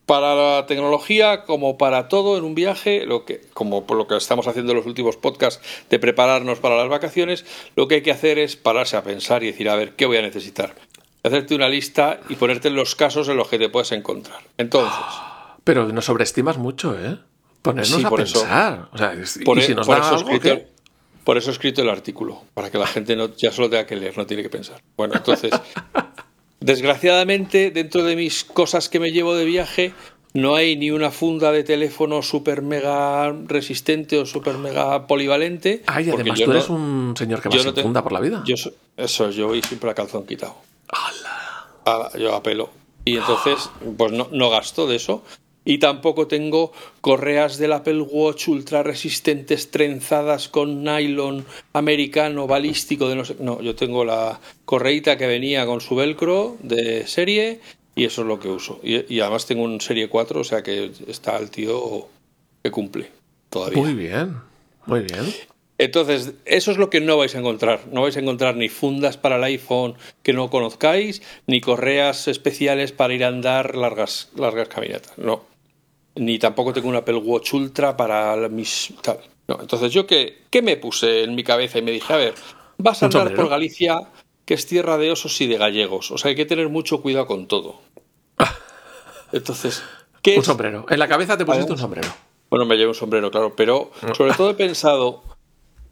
[0.06, 4.16] para la tecnología, como para todo en un viaje, lo que, como por lo que
[4.16, 8.12] estamos haciendo en los últimos podcasts de prepararnos para las vacaciones, lo que hay que
[8.12, 10.74] hacer es pararse a pensar y decir, a ver, ¿qué voy a necesitar?
[11.24, 14.40] Hacerte una lista y ponerte los casos en los que te puedes encontrar.
[14.56, 14.96] Entonces,
[15.64, 17.18] Pero nos sobreestimas mucho, ¿eh?
[17.62, 18.40] Ponernos Sí, a por eso.
[18.42, 18.88] pensar.
[18.92, 19.12] O sea,
[19.44, 20.68] por, y e- si nos por da eso he algo, escrito, ¿qué?
[21.24, 23.96] por eso he escrito el artículo, para que la gente no, ya solo tenga que
[23.96, 24.80] leer, no tiene que pensar.
[24.96, 25.50] Bueno, entonces,
[26.60, 29.92] desgraciadamente, dentro de mis cosas que me llevo de viaje,
[30.34, 35.82] no hay ni una funda de teléfono super mega resistente o super mega polivalente.
[35.86, 38.20] Ay, porque además tú no- eres un señor que va sin no funda por la
[38.20, 38.42] vida.
[38.46, 40.56] Yo so- eso, es, yo voy siempre a calzón quitado.
[42.18, 42.70] Yo apelo.
[43.04, 45.22] Y entonces, pues no, no gasto de eso.
[45.66, 53.16] Y tampoco tengo correas del Apple Watch ultra resistentes trenzadas con nylon americano balístico de
[53.16, 53.36] no sé.
[53.40, 57.60] No, yo tengo la correíta que venía con su velcro de serie
[57.96, 58.80] y eso es lo que uso.
[58.82, 62.08] Y, y además tengo un serie 4, o sea que está el tío
[62.62, 63.10] que cumple
[63.50, 63.82] todavía.
[63.82, 64.36] Muy bien,
[64.86, 65.34] muy bien.
[65.78, 67.80] Entonces, eso es lo que no vais a encontrar.
[67.90, 72.92] No vais a encontrar ni fundas para el iPhone que no conozcáis, ni correas especiales
[72.92, 75.18] para ir a andar largas, largas caminatas.
[75.18, 75.55] No.
[76.16, 79.18] Ni tampoco tengo un Apple Watch Ultra para mis tal.
[79.48, 79.58] No.
[79.60, 82.34] Entonces, yo qué, qué me puse en mi cabeza y me dije, a ver,
[82.78, 84.00] vas a andar por Galicia,
[84.44, 86.10] que es tierra de osos y de gallegos.
[86.10, 87.80] O sea, hay que tener mucho cuidado con todo.
[89.32, 89.82] Entonces,
[90.22, 90.46] ¿qué Un es?
[90.46, 90.86] sombrero.
[90.88, 92.08] En la cabeza te pusiste un sombrero.
[92.48, 95.24] Bueno, me llevo un sombrero, claro, pero sobre todo he pensado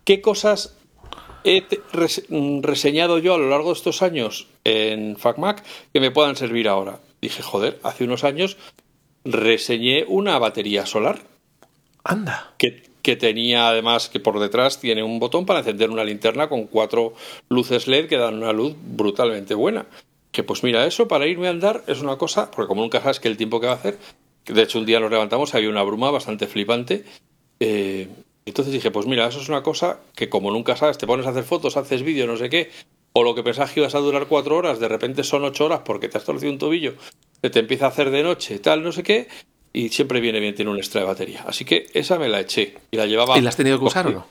[0.04, 0.76] qué cosas
[1.42, 1.62] he
[2.28, 6.68] mm, reseñado yo a lo largo de estos años en FacMac que me puedan servir
[6.68, 7.00] ahora.
[7.20, 8.56] Dije, joder, hace unos años
[9.24, 11.20] reseñé una batería solar
[12.04, 12.52] Anda.
[12.58, 16.66] que, que tenía además que por detrás tiene un botón para encender una linterna con
[16.66, 17.14] cuatro
[17.48, 19.87] luces LED que dan una luz brutalmente buena.
[20.32, 23.20] Que pues mira, eso para irme a andar es una cosa, porque como nunca sabes
[23.20, 23.98] que el tiempo que va a hacer,
[24.46, 27.04] de hecho un día nos levantamos, había una bruma bastante flipante.
[27.60, 28.08] eh,
[28.46, 31.30] entonces dije, pues mira, eso es una cosa que como nunca sabes, te pones a
[31.30, 32.70] hacer fotos, haces vídeo, no sé qué,
[33.16, 35.81] o lo que pensás que ibas a durar cuatro horas, de repente son ocho horas
[35.85, 36.94] porque te has torcido un tobillo,
[37.40, 39.29] que te empieza a hacer de noche, tal, no sé qué,
[39.72, 41.44] y siempre viene bien tener un extra de batería.
[41.46, 43.38] Así que esa me la eché y la llevaba.
[43.38, 44.27] ¿Y la has tenido que usar o no?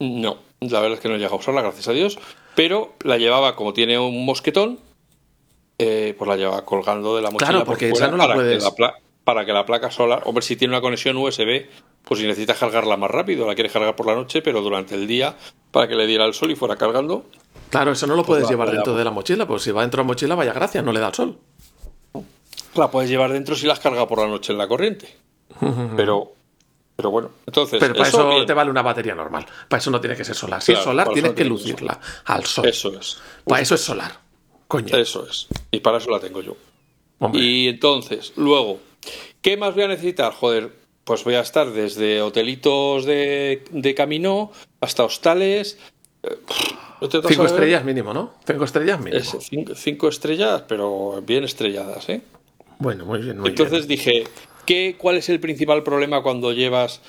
[0.00, 2.18] No, la verdad es que no he llegado a usarla, gracias a Dios.
[2.54, 4.78] Pero la llevaba, como tiene un mosquetón,
[5.78, 7.48] eh, pues la llevaba colgando de la mochila.
[7.48, 9.90] Claro, por porque fuera esa no la para puedes- Que la para que la placa
[9.90, 11.66] solar, hombre, si tiene una conexión USB,
[12.04, 15.06] pues si necesitas cargarla más rápido, la quieres cargar por la noche, pero durante el
[15.06, 15.34] día,
[15.70, 17.24] para que le diera el sol y fuera cargando,
[17.74, 18.98] Claro, eso no lo puedes va, llevar vaya, dentro pues.
[18.98, 19.46] de la mochila.
[19.48, 21.38] Pues si va dentro de la mochila, vaya gracia, no le da el sol.
[22.76, 25.16] la puedes llevar dentro si la has cargado por la noche en la corriente.
[25.96, 26.32] Pero,
[26.96, 27.80] pero bueno, entonces.
[27.80, 28.46] Pero para eso, bien.
[28.46, 29.44] te vale una batería normal.
[29.68, 30.62] Para eso no tiene que ser solar.
[30.62, 32.66] Si es solar, tienes que lucirla al sol.
[32.66, 33.18] Eso es.
[33.44, 34.20] Para eso es solar.
[34.68, 34.96] Coño.
[34.96, 35.48] Eso es.
[35.70, 36.56] Y para eso la tengo yo.
[37.18, 37.42] Hombre.
[37.42, 38.78] Y entonces, luego,
[39.42, 40.32] ¿qué más voy a necesitar?
[40.32, 40.72] Joder,
[41.04, 45.78] pues voy a estar desde hotelitos de, de camino hasta hostales,
[47.00, 48.34] ¿No te das Cinco estrellas mínimo, ¿no?
[48.46, 49.20] Cinco estrellas mínimo.
[49.20, 52.22] Es cinco, cinco estrellas, pero bien estrelladas, ¿eh?
[52.78, 53.98] Bueno, muy bien, muy Entonces bien.
[53.98, 54.24] dije,
[54.66, 57.00] ¿qué, ¿cuál es el principal problema cuando llevas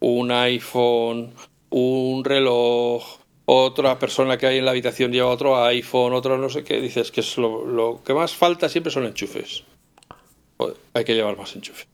[0.00, 1.34] un iPhone,
[1.70, 3.04] un reloj,
[3.46, 6.80] otra persona que hay en la habitación lleva otro iPhone, otro no sé qué?
[6.80, 9.64] Dices que es lo, lo que más falta siempre son enchufes.
[10.56, 11.86] Joder, hay que llevar más enchufes.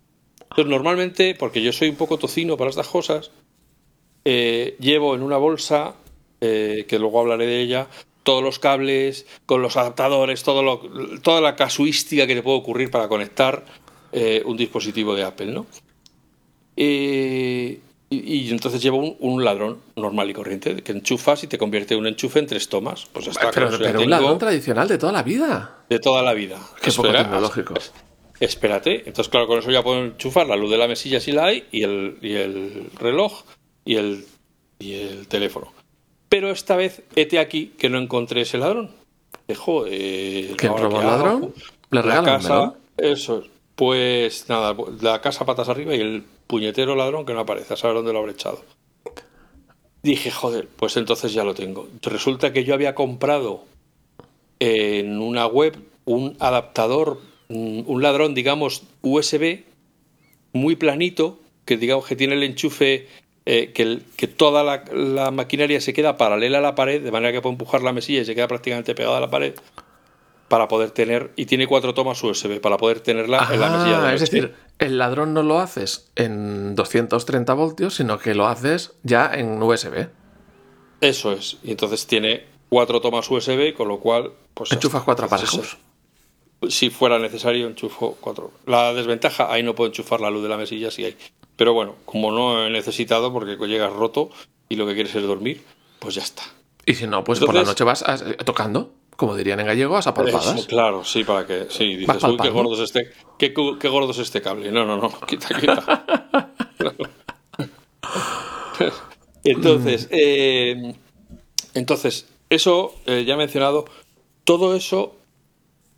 [0.42, 3.30] Entonces normalmente, porque yo soy un poco tocino para estas cosas,
[4.24, 5.94] eh, llevo en una bolsa,
[6.40, 7.88] eh, que luego hablaré de ella,
[8.22, 10.80] todos los cables, con los adaptadores, todo lo,
[11.22, 13.64] toda la casuística que te puede ocurrir para conectar
[14.12, 15.66] eh, un dispositivo de Apple, ¿no?
[16.76, 21.58] Eh, y, y entonces llevo un, un ladrón normal y corriente, que enchufas y te
[21.58, 23.06] convierte un enchufe en tres tomas.
[23.12, 25.84] Pues ya está, pero pero un ladrón tradicional de toda la vida.
[25.88, 26.58] de toda la vida.
[26.82, 27.74] Qué poco Espera, tecnológico.
[28.40, 31.44] Espérate, entonces claro, con eso ya puedo enchufar la luz de la mesilla si la
[31.44, 33.44] hay y el, y el reloj
[33.84, 34.24] y el,
[34.78, 35.72] y el teléfono.
[36.30, 38.90] Pero esta vez, hete aquí que no encontré ese ladrón.
[39.48, 39.84] Dejo.
[39.86, 41.10] Eh, ¿Quién robó hago?
[41.10, 41.54] ladrón?
[41.90, 43.50] ¿Le La casa, eso es.
[43.74, 47.96] Pues nada, la casa patas arriba y el puñetero ladrón que no aparece, a saber
[47.96, 48.62] dónde lo habré echado.
[50.02, 51.88] Dije, joder, pues entonces ya lo tengo.
[52.02, 53.64] Resulta que yo había comprado
[54.60, 59.64] en una web un adaptador, un un ladrón, digamos, USB,
[60.52, 63.08] muy planito, que digamos que tiene el enchufe,
[63.46, 67.10] eh, que, el- que toda la, la maquinaria se queda paralela a la pared, de
[67.10, 69.54] manera que puedo empujar la mesilla y se queda prácticamente pegada a la pared,
[70.48, 74.08] para poder tener, y tiene cuatro tomas USB, para poder tenerla en la mesilla de
[74.08, 78.94] Ah, es decir, el ladrón no lo haces en 230 voltios, sino que lo haces
[79.04, 80.08] ya en USB.
[81.00, 84.32] Eso es, y entonces tiene cuatro tomas USB, con lo cual...
[84.54, 85.78] Pues Enchufas cuatro aparejos.
[86.68, 88.50] si fuera necesario, enchufo cuatro.
[88.66, 91.16] La desventaja, ahí no puedo enchufar la luz de la mesilla, sí hay.
[91.60, 94.30] Pero bueno, como no he necesitado, porque llegas roto
[94.70, 95.62] y lo que quieres es dormir,
[95.98, 96.42] pues ya está.
[96.86, 99.98] Y si no, pues por la noche vas a- eh, tocando, como dirían en gallego,
[99.98, 100.64] a palpadas.
[100.64, 101.66] claro, sí, para que.
[101.68, 104.72] Sí, dices, uy, qué gordo es este, qué, qué gordo es este cable.
[104.72, 106.06] No, no, no, quita, quita.
[109.44, 110.94] entonces, eh,
[111.74, 113.84] entonces, eso, eh, ya he mencionado,
[114.44, 115.14] todo eso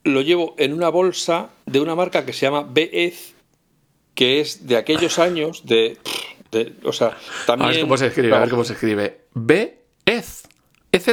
[0.03, 3.32] lo llevo en una bolsa de una marca que se llama BEZ,
[4.15, 5.97] que es de aquellos años de.
[6.51, 7.71] de- o sea, A también.
[7.73, 9.21] ver cómo se escribe, a ver cómo se escribe.
[9.35, 10.43] B, EZ.
[10.93, 11.09] EZ.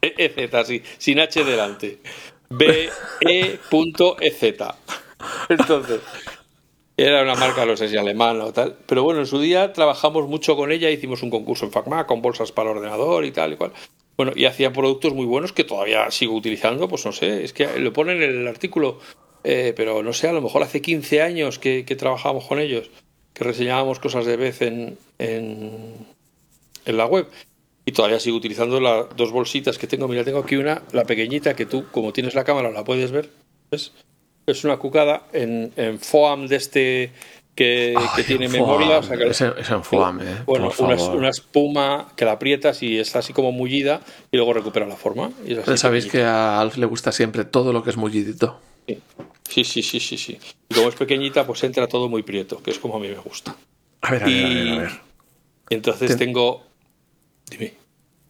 [0.00, 1.86] EZ, sí, sin H delante.
[1.88, 4.42] E B-E.EZ.
[5.48, 6.00] Entonces,
[6.96, 8.76] era una marca, no sé si alemana o tal.
[8.86, 12.22] Pero bueno, en su día trabajamos mucho con ella, hicimos un concurso en FACMA con
[12.22, 13.72] bolsas para ordenador y tal y cual.
[14.16, 17.78] Bueno, y hacían productos muy buenos que todavía sigo utilizando, pues no sé, es que
[17.80, 19.00] lo ponen en el artículo,
[19.48, 22.90] eh, pero no sé, a lo mejor hace 15 años que, que trabajamos con ellos,
[23.32, 25.94] que reseñábamos cosas de vez en, en,
[26.84, 27.26] en la web.
[27.84, 30.08] Y todavía sigo utilizando las dos bolsitas que tengo.
[30.08, 33.30] Mira, tengo aquí una, la pequeñita, que tú, como tienes la cámara, la puedes ver.
[33.70, 33.92] ¿ves?
[34.46, 37.12] Es una cucada en, en foam de este
[37.54, 38.98] que, que tiene en memoria.
[38.98, 39.08] o foam.
[39.08, 40.72] sea que- Es en- es en foam, eh, Bueno,
[41.14, 44.00] una, espuma que la aprietas y está así como mullida
[44.32, 45.30] y luego recupera la forma.
[45.46, 46.10] Y Sabéis pequeñita.
[46.10, 48.58] que a Alf le gusta siempre todo lo que es mullidito.
[49.48, 50.38] Sí, sí, sí, sí, sí.
[50.68, 53.16] Y como es pequeñita, pues entra todo muy prieto, que es como a mí me
[53.18, 53.54] gusta.
[54.02, 55.00] A ver, a ver, a ver, a ver.
[55.70, 56.66] entonces Ten- tengo...
[57.48, 57.74] Dime.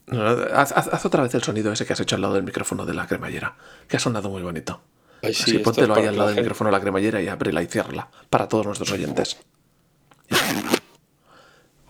[0.06, 2.86] No, haz, haz- otra vez el sonido ese que has hecho al lado del micrófono
[2.86, 3.56] de la cremallera,
[3.88, 4.80] que ha sonado muy bonito.
[5.22, 7.62] Ay, sí, Así póntelo ahí al lado la del micrófono de la cremallera y ábrela
[7.62, 9.38] y ciérrala para todos nuestros oyentes.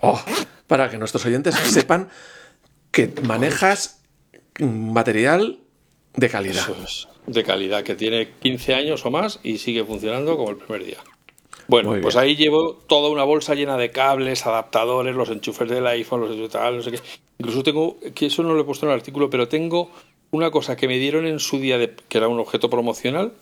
[0.00, 0.20] Oh,
[0.66, 2.08] para que nuestros oyentes sepan
[2.90, 4.00] que manejas
[4.60, 5.60] material
[6.14, 6.62] de calidad.
[6.70, 10.56] Eso es, de calidad, que tiene 15 años o más y sigue funcionando como el
[10.56, 10.98] primer día.
[11.68, 12.24] Bueno, Muy pues bien.
[12.24, 16.50] ahí llevo toda una bolsa llena de cables, adaptadores, los enchufes del iPhone, los enchufes
[16.50, 17.00] tal, no sé qué.
[17.38, 19.90] Incluso tengo, que eso no lo he puesto en el artículo, pero tengo
[20.30, 23.32] una cosa que me dieron en su día, de, que era un objeto promocional,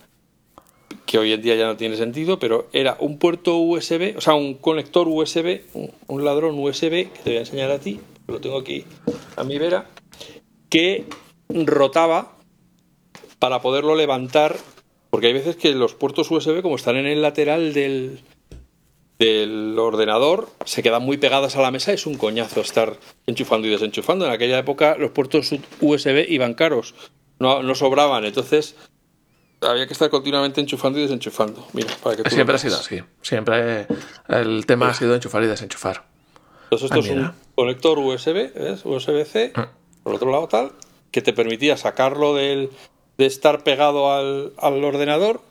[1.05, 4.33] que hoy en día ya no tiene sentido, pero era un puerto USB, o sea,
[4.33, 8.41] un conector USB, un, un ladrón USB, que te voy a enseñar a ti, lo
[8.41, 8.85] tengo aquí
[9.35, 9.87] a mi vera,
[10.69, 11.05] que
[11.49, 12.34] rotaba
[13.39, 14.57] para poderlo levantar,
[15.09, 18.21] porque hay veces que los puertos USB, como están en el lateral del,
[19.19, 23.71] del ordenador, se quedan muy pegadas a la mesa, es un coñazo estar enchufando y
[23.71, 24.25] desenchufando.
[24.25, 26.95] En aquella época los puertos USB iban caros,
[27.39, 28.75] no, no sobraban, entonces
[29.61, 31.65] había que estar continuamente enchufando y desenchufando.
[31.73, 33.01] Mira, para que tú Siempre ha sido así.
[33.21, 33.87] Siempre
[34.27, 36.03] el tema ha sido enchufar y desenchufar.
[36.65, 38.81] Entonces esto Ah, es un conector USB, ¿ves?
[38.85, 39.69] USB-C, Ah.
[40.03, 40.71] por otro lado tal,
[41.11, 42.69] que te permitía sacarlo del,
[43.17, 45.41] de estar pegado al, al ordenador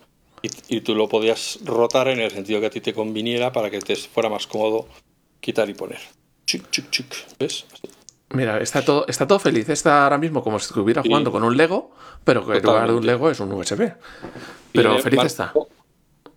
[0.43, 3.71] y, y tú lo podías rotar en el sentido que a ti te conviniera para
[3.71, 4.87] que te fuera más cómodo
[5.41, 6.01] quitar y poner.
[6.47, 7.07] Chic, chic, chic.
[7.39, 7.67] ¿Ves?
[7.73, 7.89] Así.
[8.35, 9.69] Mira, está todo, está todo feliz.
[9.69, 11.93] Está ahora mismo como si estuviera jugando con un Lego,
[12.25, 13.93] pero que en lugar de un Lego es un USB.
[14.73, 15.53] Pero feliz está.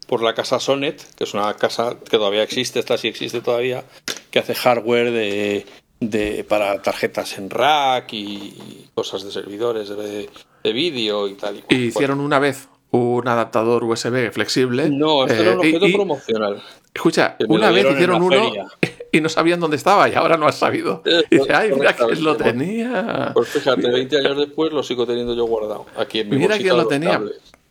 [0.08, 3.84] Por la casa Sonet, que es una casa que todavía existe, esta sí existe todavía,
[4.32, 5.66] que hace hardware de,
[6.00, 10.30] de para tarjetas en rack y cosas de servidores de,
[10.64, 11.64] de vídeo y tal.
[11.70, 14.90] Y, hicieron una vez un adaptador USB flexible.
[14.90, 16.64] No, esto era un eh, objeto promocional.
[16.94, 18.52] Escucha, una vez hicieron uno
[19.12, 21.04] y no sabían dónde estaba y ahora no has sabido.
[21.30, 23.32] Y dice, ay, mira quién lo tenía.
[23.34, 25.86] Pues fíjate, 20 años después lo sigo teniendo yo guardado.
[25.98, 27.22] Aquí en mi Mira quién lo tenía.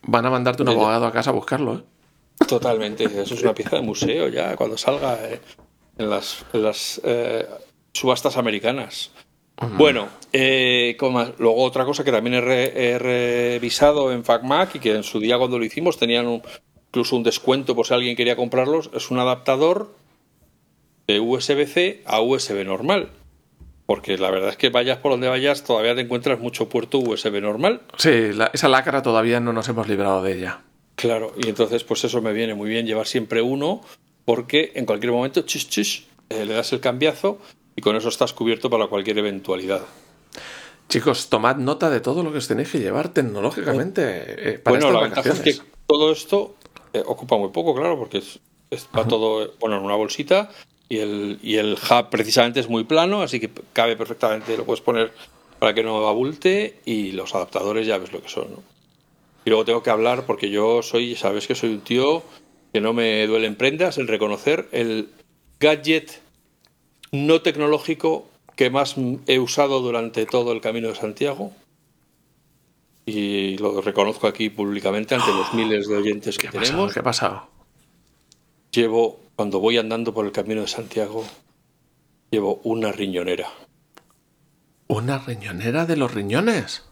[0.03, 1.83] Van a mandarte un abogado a casa a buscarlo, ¿eh?
[2.47, 5.41] Totalmente, eso es una pieza de museo ya cuando salga eh,
[5.97, 7.47] en las, las eh,
[7.97, 9.11] subastas americanas.
[9.79, 10.97] Bueno, eh,
[11.39, 15.59] luego otra cosa que también he, revisado en FacMac y que en su día cuando
[15.59, 16.43] lo hicimos tenían
[16.89, 19.95] incluso un descuento por si alguien quería comprarlos, es un adaptador
[21.07, 23.09] de USB-C a USB normal.
[23.87, 27.41] Porque la verdad es que vayas por donde vayas, todavía te encuentras mucho puerto USB
[27.41, 27.83] normal.
[27.97, 30.61] Sí, esa lacra todavía no nos hemos librado de ella.
[30.97, 33.83] Claro, y entonces pues eso me viene muy bien llevar siempre uno,
[34.25, 37.39] porque en cualquier momento chis, chis, eh, le das el cambiazo
[37.77, 39.83] y con eso estás cubierto para cualquier eventualidad.
[40.89, 44.03] Chicos, tomad nota de todo lo que os tenéis que llevar tecnológicamente.
[44.55, 46.55] Eh, para bueno, la ventaja es que todo esto
[46.93, 48.23] eh, ocupa muy poco, claro, porque
[48.71, 50.51] está todo bueno en una bolsita
[50.89, 54.81] y el, y el hub precisamente es muy plano, así que cabe perfectamente, lo puedes
[54.81, 55.13] poner
[55.59, 58.49] para que no abulte y los adaptadores ya ves lo que son.
[59.45, 62.23] Y luego tengo que hablar porque yo soy, sabes que soy un tío
[62.73, 65.09] que no me duele en prendas el reconocer el
[65.59, 66.21] gadget
[67.13, 71.53] no tecnológico que más he usado durante todo el camino de Santiago.
[73.05, 76.93] Y lo reconozco aquí públicamente ante los miles de oyentes que tenemos.
[76.93, 77.49] ¿Qué ha pasado?
[78.73, 81.25] Llevo, cuando voy andando por el camino de Santiago,
[82.31, 83.49] llevo una riñonera.
[84.89, 86.85] ¿Una riñonera de los riñones?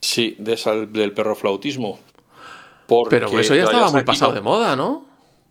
[0.00, 1.98] Sí, de esa, del perro flautismo.
[3.08, 5.06] Pero eso ya estaba muy pasado de moda, ¿no?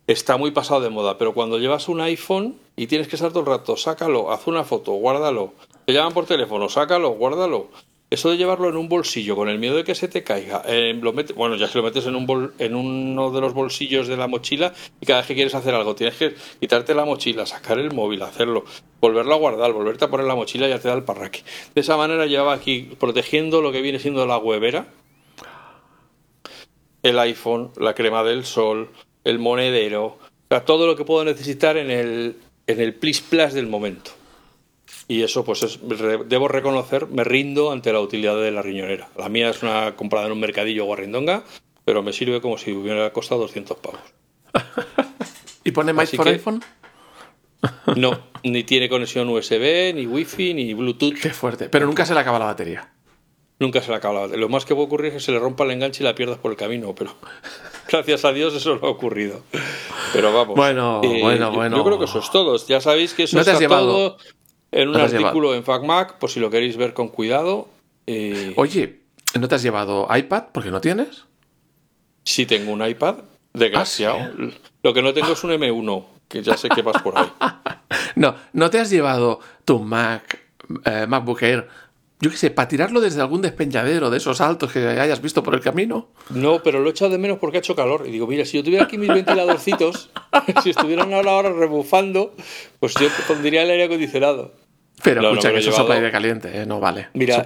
[0.06, 3.40] Está muy pasado de moda, pero cuando llevas un iPhone y tienes que estar todo
[3.40, 5.52] el rato, sácalo, haz una foto, guárdalo.
[5.84, 7.68] Te llaman por teléfono, sácalo, guárdalo.
[8.12, 10.92] Eso de llevarlo en un bolsillo con el miedo de que se te caiga, eh,
[11.00, 14.26] lo bueno, ya que lo metes en, un en uno de los bolsillos de la
[14.26, 17.90] mochila y cada vez que quieres hacer algo tienes que quitarte la mochila, sacar el
[17.94, 18.66] móvil, hacerlo,
[19.00, 21.40] volverlo a guardar, volverte a poner la mochila y ya te da el parraque.
[21.74, 24.88] De esa manera lleva aquí protegiendo lo que viene siendo la huevera,
[27.02, 28.90] el iPhone, la crema del sol,
[29.24, 30.18] el monedero, o
[30.50, 34.12] sea, todo lo que puedo necesitar en el, en el plis plus del momento.
[35.08, 35.80] Y eso, pues es,
[36.26, 39.08] debo reconocer, me rindo ante la utilidad de la riñonera.
[39.16, 41.44] La mía es una comprada en un mercadillo guarrindonga,
[41.84, 44.00] pero me sirve como si hubiera costado 200 pavos.
[45.64, 46.62] ¿Y pone más por iPhone?
[47.96, 51.14] No, ni tiene conexión USB, ni Wi-Fi, ni Bluetooth.
[51.14, 51.68] Qué fuerte.
[51.68, 52.92] Pero nunca se le acaba la batería.
[53.60, 54.40] Nunca se le acaba la batería.
[54.40, 56.38] Lo más que puede ocurrir es que se le rompa el enganche y la pierdas
[56.38, 57.14] por el camino, pero
[57.88, 59.42] gracias a Dios eso no ha ocurrido.
[60.12, 60.56] Pero vamos.
[60.56, 61.76] Bueno, eh, bueno, bueno.
[61.76, 62.56] Yo creo que eso es todo.
[62.66, 64.16] Ya sabéis que eso está todo
[64.70, 67.68] en un artículo en FacMac, por si lo queréis ver con cuidado.
[68.06, 69.00] Eh, Oye,
[69.38, 71.24] ¿no te has llevado iPad porque no tienes?
[72.24, 73.16] Sí tengo un iPad,
[73.52, 74.18] desgraciado.
[74.18, 74.30] Ah,
[74.82, 77.30] lo que no tengo es un M1, que ya sé que vas por ahí.
[78.16, 80.40] no, ¿no te has llevado tu Mac,
[80.84, 81.68] eh, MacBook Air
[82.22, 85.54] yo qué sé, para tirarlo desde algún despeñadero de esos altos que hayas visto por
[85.54, 86.06] el camino.
[86.30, 88.04] No, pero lo he echado de menos porque ha hecho calor.
[88.06, 90.08] Y digo, mira, si yo tuviera aquí mis ventiladorcitos,
[90.62, 92.32] si estuvieran ahora, ahora rebufando,
[92.78, 94.54] pues yo pondría el aire acondicionado.
[95.02, 96.64] Pero escucha que eso es sopla aire caliente, ¿eh?
[96.64, 97.08] no vale.
[97.12, 97.44] Mira,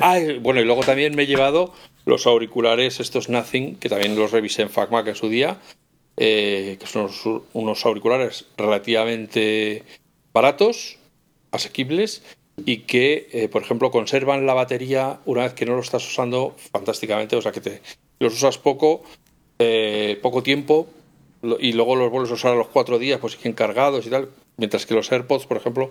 [0.00, 1.72] ah, bueno, y luego también me he llevado
[2.04, 5.56] los auriculares, estos Nothing, que también los revisé en FacMac en su día,
[6.18, 7.08] eh, que son
[7.54, 9.84] unos auriculares relativamente
[10.34, 10.98] baratos,
[11.50, 12.22] asequibles
[12.64, 16.54] y que, eh, por ejemplo, conservan la batería una vez que no lo estás usando
[16.72, 17.82] fantásticamente, o sea que te
[18.18, 19.02] los usas poco,
[19.58, 20.88] eh, poco tiempo
[21.58, 24.28] y luego los vuelves a usar a los cuatro días, pues siguen cargados y tal,
[24.56, 25.90] mientras que los AirPods, por ejemplo,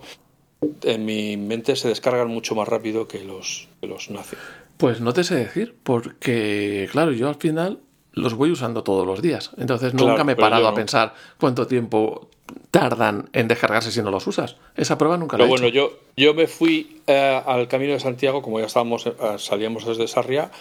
[0.84, 4.38] en mi mente se descargan mucho más rápido que los, que los nace.
[4.78, 7.80] Pues no te sé decir, porque claro, yo al final
[8.14, 9.52] los voy usando todos los días.
[9.58, 12.30] Entonces nunca me he parado a pensar cuánto tiempo
[12.72, 14.58] tardan en descargarse si no los usas.
[14.76, 18.42] Esa prueba nunca la he bueno, yo, yo me fui eh, al Camino de Santiago,
[18.42, 20.52] como ya estábamos, eh, salíamos desde Sarria,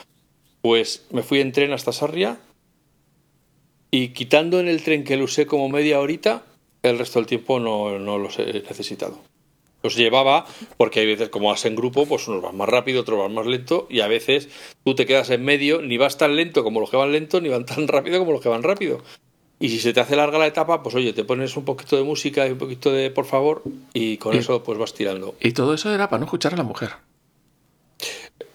[0.63, 2.39] pues me fui en tren hasta Sarria
[3.91, 6.45] y quitando en el tren que lo usé como media horita,
[6.83, 9.19] el resto del tiempo no, no los he necesitado.
[9.83, 10.47] Los llevaba
[10.77, 13.47] porque hay veces como vas en grupo, pues unos van más rápido, otros van más
[13.47, 14.49] lento y a veces
[14.85, 17.49] tú te quedas en medio, ni vas tan lento como los que van lento, ni
[17.49, 19.01] van tan rápido como los que van rápido.
[19.63, 22.03] Y si se te hace larga la etapa, pues oye, te pones un poquito de
[22.03, 25.35] música y un poquito de por favor y con Y- eso pues vas tirando.
[25.39, 26.91] Y todo eso era para no escuchar a la mujer.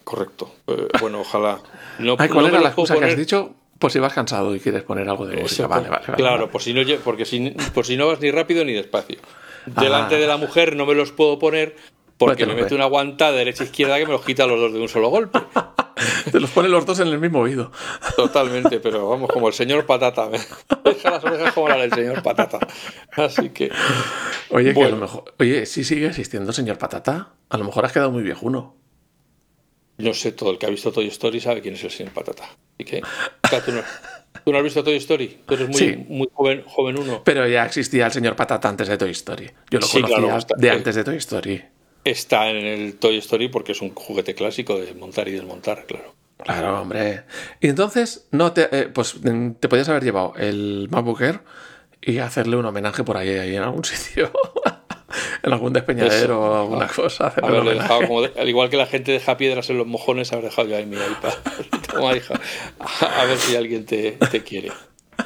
[0.04, 0.52] Correcto.
[0.66, 1.60] Eh, bueno, ojalá.
[1.98, 3.54] No, Ay, ¿cuál no era la que has dicho?
[3.78, 5.66] Pues si vas cansado y quieres poner algo de música.
[5.66, 6.16] Vale, vale, vale.
[6.16, 9.18] Claro, por si no, porque si, por si no vas ni rápido ni despacio.
[9.66, 10.18] Delante Ah.
[10.18, 11.76] de la mujer no me los puedo poner
[12.18, 14.72] porque me mete una aguantada de derecha e izquierda que me los quita los dos
[14.72, 15.40] de un solo golpe.
[16.30, 17.70] Te los pone los dos en el mismo oído.
[18.16, 20.28] Totalmente, pero vamos, como el señor Patata.
[20.28, 20.38] Me
[20.84, 22.58] deja las orejas como la del señor Patata.
[23.12, 23.70] Así que,
[24.50, 24.90] Oye, que a Bueno.
[24.96, 25.24] lo mejor.
[25.38, 27.34] Oye, sí sigue existiendo, señor Patata.
[27.48, 28.74] A lo mejor has quedado muy viejuno.
[29.98, 32.44] no sé, todo el que ha visto Toy Story sabe quién es el señor Patata.
[32.44, 33.00] Así que,
[33.64, 33.80] ¿tú, no,
[34.44, 35.38] tú no has visto Toy Story?
[35.46, 35.96] Tú eres muy, Sí.
[36.08, 37.22] muy joven, joven uno.
[37.24, 39.50] Pero ya existía el señor Patata antes de Toy Story.
[39.70, 41.64] Yo lo Sí, conocía claro, de antes de Toy Story.
[42.10, 46.14] Está en el Toy Story porque es un juguete clásico de montar y desmontar, claro.
[46.44, 47.24] Claro, hombre.
[47.60, 51.40] Y entonces, no te, eh, pues mm, te podías haber llevado el MacBook Air
[52.02, 54.30] y hacerle un homenaje por ahí, ahí en algún sitio.
[55.42, 57.32] en algún despeñadero o alguna cosa.
[57.34, 60.68] dejado, como de- al igual que la gente deja piedras en los mojones, haber dejado
[60.68, 61.34] yo ahí mi iPad.
[61.92, 62.34] Toma, hija.
[63.00, 64.70] A ver si alguien te, te quiere.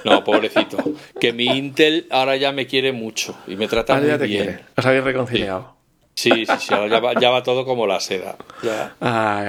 [0.05, 0.79] No, pobrecito.
[1.21, 4.27] Que mi Intel ahora ya me quiere mucho y me trata Ahora muy ya te
[4.27, 4.45] bien.
[4.45, 4.61] quiere.
[4.77, 5.75] Os habéis reconciliado.
[5.75, 5.80] Sí,
[6.21, 6.75] sí, sí.
[6.75, 8.37] Ahora ya va, ya va todo como la seda.
[8.63, 8.97] Ya.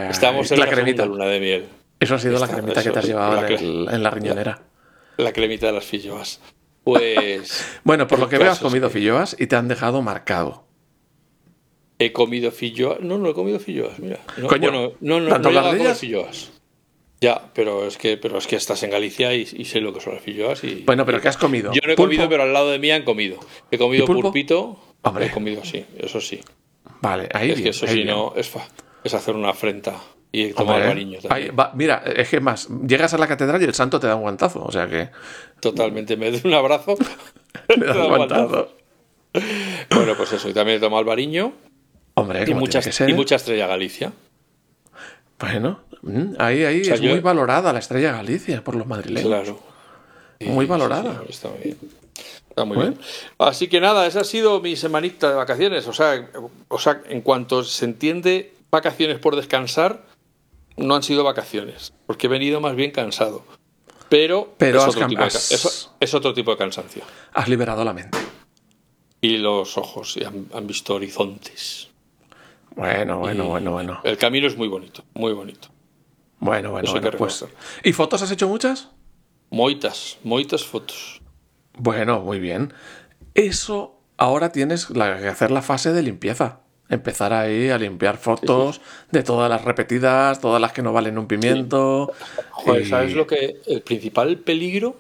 [0.10, 1.06] Estamos en la la, cremita.
[1.06, 1.66] luna de miel.
[2.00, 4.62] Eso ha sido la cremita que te has llevado la en, la riñonera.
[5.18, 6.40] La cremita de las filloas.
[6.84, 10.66] Pues Bueno, por lo que veo has comido que- filloas y te han dejado marcado.
[12.00, 13.00] he comido filloas.
[13.02, 14.20] No, no he comido filloas, mira.
[14.38, 16.00] No, Coño, bueno, no, no, no, ¿tanto he comer ellas?
[16.00, 16.52] filloas.
[17.24, 20.00] Ya, pero es que, pero es que estás en Galicia y, y sé lo que
[20.02, 20.82] son las filloas y.
[20.88, 21.72] Bueno, pero ¿qué has comido?
[21.72, 22.10] Yo no he ¿Pulpo?
[22.10, 23.38] comido, pero al lado de mí han comido.
[23.70, 24.80] He comido pulpito.
[25.04, 25.28] Hombre.
[25.28, 26.40] He comido, sí, eso sí.
[27.02, 28.08] Vale, ahí es bien, que eso bien.
[28.08, 28.50] no es,
[29.14, 29.96] hacer una afrenta
[30.32, 30.82] y tomar
[31.30, 34.16] ahí va- mira, es que más, llegas a la catedral y el santo te da
[34.16, 35.10] un guantazo, o sea que
[35.60, 36.16] Totalmente.
[36.18, 36.96] Me da un abrazo.
[37.78, 38.70] le da un guantazo.
[39.90, 40.50] Bueno, pues eso.
[40.50, 41.54] Y también he tomado el bariño
[42.16, 43.10] Hombre, y, que ser.
[43.10, 44.12] y mucha estrella Galicia.
[45.40, 49.28] Bueno, mm, ahí, ahí sea, es yo- muy valorada la estrella Galicia por los madrileños.
[49.28, 49.60] Claro.
[50.42, 51.12] Muy Sí, valorada.
[51.14, 51.78] sí, sí, está muy bien.
[52.52, 52.92] Está muy Bueno.
[52.92, 53.04] bien.
[53.40, 55.88] Así que nada, esa ha sido mi semanita de vacaciones.
[55.88, 56.30] O sea,
[56.68, 60.06] o sea, en cuanto se entiende vacaciones por descansar,
[60.78, 63.44] no han sido vacaciones, porque he venido más bien cansado.
[64.10, 67.04] Pero, Pero es, has otro tipo de, es- es otro tipo de cansancio.
[67.34, 68.18] Has liberado la mente.
[69.22, 71.88] Y los ojos y han, han visto horizontes.
[72.76, 74.02] Bueno, bueno, Y bueno, bueno.
[74.04, 75.70] El camino es muy bonito, muy bonito.
[76.40, 77.18] Bueno, bueno, Eso bueno.
[77.18, 77.46] Pues.
[77.84, 78.90] ¿Y fotos has hecho muchas?
[79.52, 81.22] Moitas, moitas fotos.
[81.78, 82.74] Bueno, muy bien.
[83.34, 86.60] Eso ahora tienes la- que hacer la fase de limpieza.
[86.90, 91.28] Empezar ahí a limpiar fotos de todas las repetidas, todas las que no valen un
[91.28, 92.12] pimiento.
[92.52, 93.62] Joder, y- ¿sabes lo que?
[93.66, 94.96] El principal peligro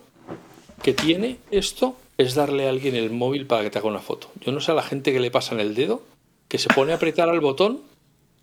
[0.82, 4.32] que tiene esto es darle a alguien el móvil para que te haga una foto.
[4.40, 6.02] Yo no sé a la gente que le pasa en el dedo,
[6.48, 7.82] que se pone a apretar al botón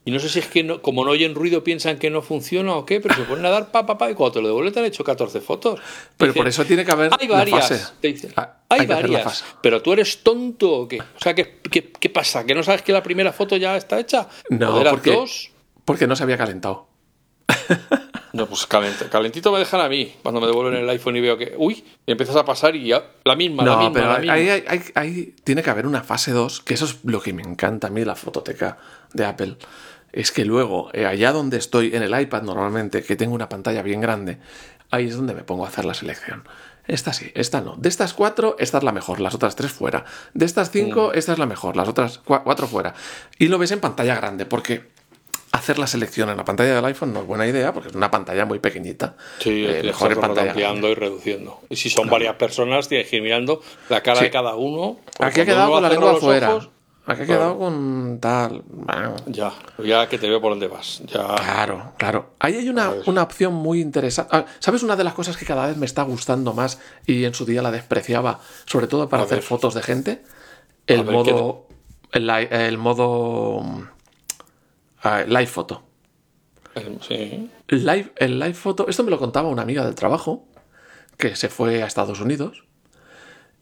[0.08, 2.74] y no sé si es que no- como no oyen ruido piensan que no funciona
[2.76, 4.72] o qué, pero se ponen a dar pa, pa, pa y cuando te lo devuelven
[4.72, 5.78] te han hecho 14 fotos.
[6.16, 7.68] Pero Dicen, por eso tiene que haber Hay la varias.
[7.68, 7.86] fase.
[8.00, 9.22] Te dicen, Ah, hay, hay la varias.
[9.24, 9.44] fase.
[9.62, 10.98] Pero tú eres tonto o qué?
[11.00, 12.46] O sea, ¿qué, qué, qué pasa?
[12.46, 14.28] ¿Que no sabes que la primera foto ya está hecha?
[14.48, 15.50] No, ¿O de las porque- dos?
[15.84, 16.88] Porque no se había calentado.
[18.34, 21.38] No, pues calent- calentito me dejan a mí cuando me devuelven el iPhone y veo
[21.38, 24.14] que, uy, y empiezas a pasar y ya, la misma, la No, misma, pero la
[24.16, 24.34] ahí, misma.
[24.34, 27.42] ahí- ahí- ahí tiene que haber una fase 2, que eso es lo que me
[27.42, 28.76] encanta a mí, la fototeca
[29.14, 29.56] de Apple.
[30.12, 33.82] Es que luego, eh, allá donde estoy, en el iPad normalmente, que tengo una pantalla
[33.82, 34.38] bien grande,
[34.90, 36.44] ahí es donde me pongo a hacer la selección.
[36.86, 37.76] Esta sí, esta no.
[37.76, 40.04] De estas cuatro, esta es la mejor, las otras tres fuera.
[40.32, 41.18] De estas cinco, Mm.
[41.18, 42.94] esta es la mejor, las otras cua- cuatro fuera.
[43.38, 44.88] Y lo ves en pantalla grande, porque
[45.52, 48.10] hacer la selección en la pantalla del iPhone no es buena idea, porque es una
[48.10, 49.16] pantalla muy pequeñita.
[49.40, 50.90] Sí, Eh, mejor en pantalla ampliando grande.
[50.90, 51.60] y reduciendo.
[51.68, 54.24] Y si son varias personas, tienes que ir mirando la cara Sí.
[54.24, 54.98] de cada uno.
[55.20, 56.50] Aquí ha quedado con la lengua afuera.
[56.54, 56.70] ojos,
[57.10, 57.40] Aquí ha Claro.
[57.40, 58.62] quedado con tal.
[58.68, 59.52] Bueno, ya,
[59.82, 61.00] ya que te veo por dónde vas.
[61.06, 61.34] Ya.
[61.36, 62.34] Claro, claro.
[62.38, 63.02] Ahí hay una, ver.
[63.06, 64.30] una opción muy interesante.
[64.36, 67.32] Ah, ¿Sabes una de las cosas que cada vez me está gustando más y en
[67.32, 69.44] su día la despreciaba, sobre todo para A hacer ver.
[69.44, 70.22] fotos de gente?
[70.86, 71.66] El ver, modo.
[72.12, 73.62] El, el modo.
[75.02, 75.82] ah, live photo.
[77.00, 77.50] Sí.
[77.68, 78.86] Live, el live photo.
[78.88, 80.44] Esto me lo contaba una amiga del trabajo
[81.16, 82.64] que se fue a Estados Unidos.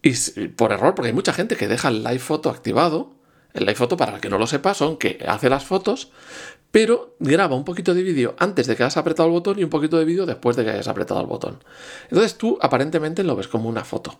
[0.03, 0.13] Y
[0.49, 3.16] por error, porque hay mucha gente que deja el live photo activado.
[3.57, 6.11] El live photo, para el que no lo sepa, son que hace las fotos,
[6.71, 9.71] pero graba un poquito de vídeo antes de que hayas apretado el botón y un
[9.71, 11.63] poquito de vídeo después de que hayas apretado el botón.
[12.05, 14.19] Entonces tú aparentemente lo ves como una foto,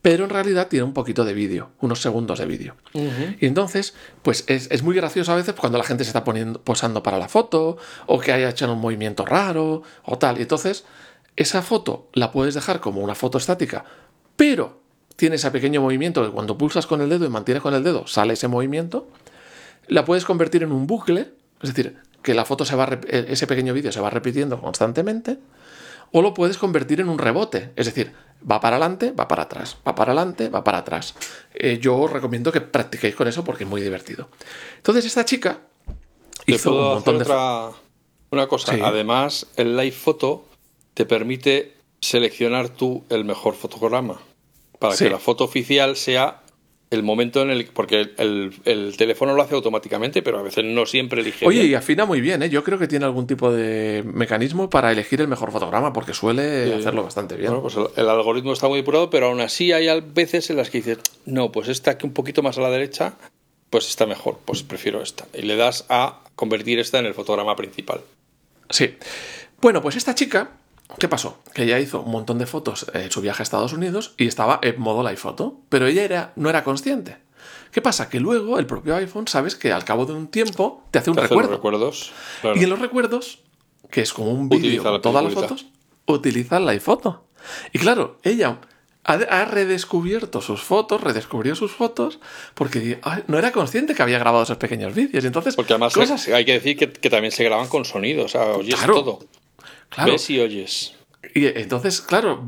[0.00, 2.76] pero en realidad tiene un poquito de vídeo, unos segundos de vídeo.
[2.94, 6.62] Y entonces, pues es, es muy gracioso a veces cuando la gente se está poniendo,
[6.62, 10.38] posando para la foto, o que haya hecho un movimiento raro, o tal.
[10.38, 10.84] Y entonces,
[11.36, 13.84] esa foto la puedes dejar como una foto estática
[14.38, 14.78] pero
[15.18, 18.06] tiene ese pequeño movimiento que cuando pulsas con el dedo y mantienes con el dedo
[18.06, 19.08] sale ese movimiento,
[19.88, 23.48] la puedes convertir en un bucle, es decir, que la foto se va e, ese
[23.48, 25.38] pequeño vídeo se va repitiendo constantemente,
[26.12, 28.12] o lo puedes convertir en un rebote, es decir,
[28.48, 31.16] va para adelante, va para atrás, va para adelante, va para atrás.
[31.52, 34.28] Eh, yo os recomiendo que practiquéis con eso porque es muy divertido.
[34.76, 35.62] Entonces esta chica
[36.46, 37.70] hizo un montón de otra,
[38.30, 40.46] una cosa, además el live photo
[40.94, 44.20] te permite seleccionar tú el mejor fotograma
[44.78, 46.42] para que la foto oficial sea
[46.90, 51.20] el momento en el porque el, teléfono lo hace automáticamente, pero a veces no siempre
[51.20, 51.46] elige.
[51.46, 52.48] Oye, y afina muy bien, ¿eh?
[52.48, 56.74] Yo creo que tiene algún tipo de mecanismo para elegir el mejor fotograma, porque suele
[56.74, 57.50] hacerlo bastante bien.
[57.50, 60.78] Bueno, pues el, algoritmo está muy depurado, pero aún así hay veces en las que
[60.78, 63.14] dices, no, pues esta que un poquito más a la derecha,
[63.68, 65.26] pues está mejor, pues prefiero esta.
[65.34, 68.00] Y le das a convertir esta en el fotograma principal.
[68.70, 68.96] Sí.
[69.60, 70.52] Bueno, pues esta chica
[70.98, 71.38] ¿Qué pasó?
[71.52, 74.58] Que ella hizo un montón de fotos en su viaje a Estados Unidos y estaba
[74.62, 77.18] en modo live photo, pero ella era, no era consciente.
[77.70, 78.08] ¿Qué pasa?
[78.08, 81.16] Que luego el propio iPhone, sabes que al cabo de un tiempo te hace un
[81.16, 81.52] recuerdo.
[81.52, 82.12] recuerdos.
[82.54, 83.40] Y en los recuerdos,
[83.90, 85.66] que es como un vídeo con todas las fotos,
[86.06, 87.26] utiliza el live photo.
[87.72, 88.58] Y claro, ella
[89.04, 92.18] ha, redescubierto sus fotos, redescubrió sus fotos,
[92.54, 95.24] porque no era consciente que había grabado esos pequeños vídeos.
[95.24, 95.96] Entonces, porque además
[96.28, 99.20] hay que decir que, también se graban con sonido, o sea, oyes todo.
[99.88, 100.12] Claro.
[100.12, 100.94] Ves y oyes.
[101.34, 102.44] Y entonces, claro,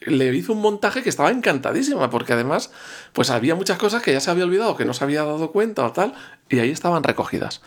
[0.00, 2.70] le hizo un montaje que estaba encantadísima, porque además,
[3.12, 5.84] pues había muchas cosas que ya se había olvidado, que no se había dado cuenta
[5.84, 6.14] o tal,
[6.48, 7.60] y ahí estaban recogidas.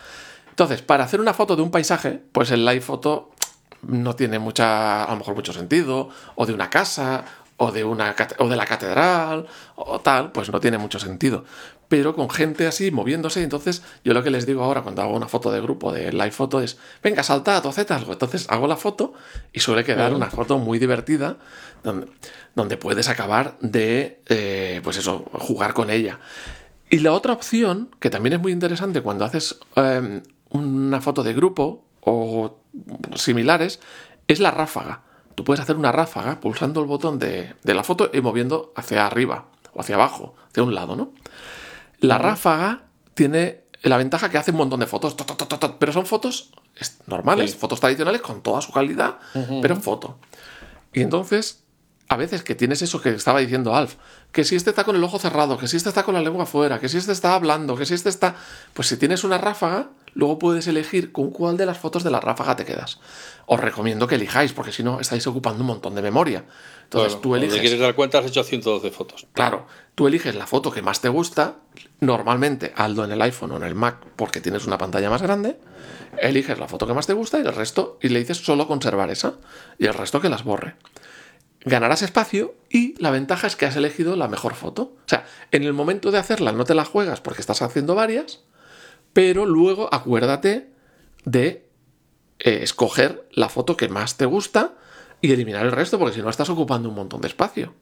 [0.50, 3.30] Entonces, para hacer una foto de un paisaje, pues el live photo
[3.82, 7.24] no tiene mucha, a lo mejor mucho sentido, o de una casa,
[7.56, 9.46] o de, una, o de la catedral,
[9.76, 11.44] o tal, pues no tiene mucho sentido
[11.88, 13.42] pero con gente así moviéndose.
[13.42, 16.30] Entonces, yo lo que les digo ahora cuando hago una foto de grupo de live
[16.32, 18.12] foto es: venga, saltad o haced algo.
[18.12, 19.12] Entonces hago la foto
[19.52, 21.36] y suele quedar una foto muy divertida
[21.84, 22.08] donde,
[22.56, 26.18] donde puedes acabar de, eh, pues eso, jugar con ella.
[26.90, 31.32] Y la otra opción, que también es muy interesante cuando haces em, una foto de
[31.32, 32.58] grupo o
[33.14, 33.80] similares,
[34.26, 35.02] es la ráfaga.
[35.34, 39.06] Tú puedes hacer una ráfaga pulsando el botón de, de la foto y moviendo hacia
[39.06, 41.12] arriba o hacia abajo, hacia un lado, ¿no?
[41.98, 42.82] La ráfaga
[43.14, 45.16] tiene la ventaja que hace un montón de fotos,
[45.78, 46.52] pero son fotos
[47.06, 49.18] normales, fotos tradicionales con toda su calidad,
[49.60, 50.18] pero en foto.
[50.92, 51.63] Y entonces,
[52.08, 53.94] a veces que tienes eso que estaba diciendo Alf,
[54.30, 56.44] que si este está con el ojo cerrado, que si este está con la lengua
[56.44, 58.36] fuera, que si este está hablando, que si este está...
[58.74, 62.20] Pues si tienes una ráfaga, luego puedes elegir con cuál de las fotos de la
[62.20, 63.00] ráfaga te quedas.
[63.46, 66.44] Os recomiendo que elijáis, porque si no estáis ocupando un montón de memoria.
[66.84, 67.54] Entonces tú eliges.
[67.54, 69.26] Si quieres dar cuenta, has hecho 112 fotos.
[69.32, 71.56] Claro, tú eliges la foto que más te gusta,
[72.00, 75.58] normalmente Aldo en el iPhone o en el Mac, porque tienes una pantalla más grande.
[76.18, 79.10] Eliges la foto que más te gusta y el resto, y le dices solo conservar
[79.10, 79.34] esa,
[79.78, 80.76] y el resto que las borre.
[81.64, 84.82] Ganarás espacio y la ventaja es que has elegido la mejor foto.
[84.82, 88.40] O sea, en el momento de hacerla no te la juegas porque estás haciendo varias,
[89.12, 90.70] pero luego acuérdate
[91.24, 91.66] de
[92.38, 94.74] eh, escoger la foto que más te gusta
[95.20, 97.74] y eliminar el resto, porque si no estás ocupando un montón de espacio.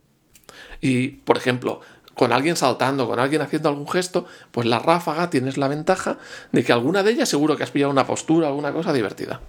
[0.81, 1.81] Y, por ejemplo,
[2.15, 6.19] con alguien saltando, con alguien haciendo algún gesto, pues la ráfaga tienes la ventaja
[6.53, 9.41] de que alguna de ellas seguro que has pillado una postura, alguna cosa divertida.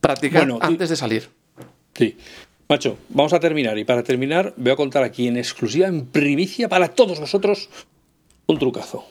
[0.00, 1.30] Practicar antes de salir.
[1.94, 2.18] Sí.
[2.68, 3.78] Macho, vamos a terminar.
[3.78, 7.68] Y para terminar, voy a contar aquí en exclusiva, en primicia para todos vosotros,
[8.46, 9.04] un trucazo.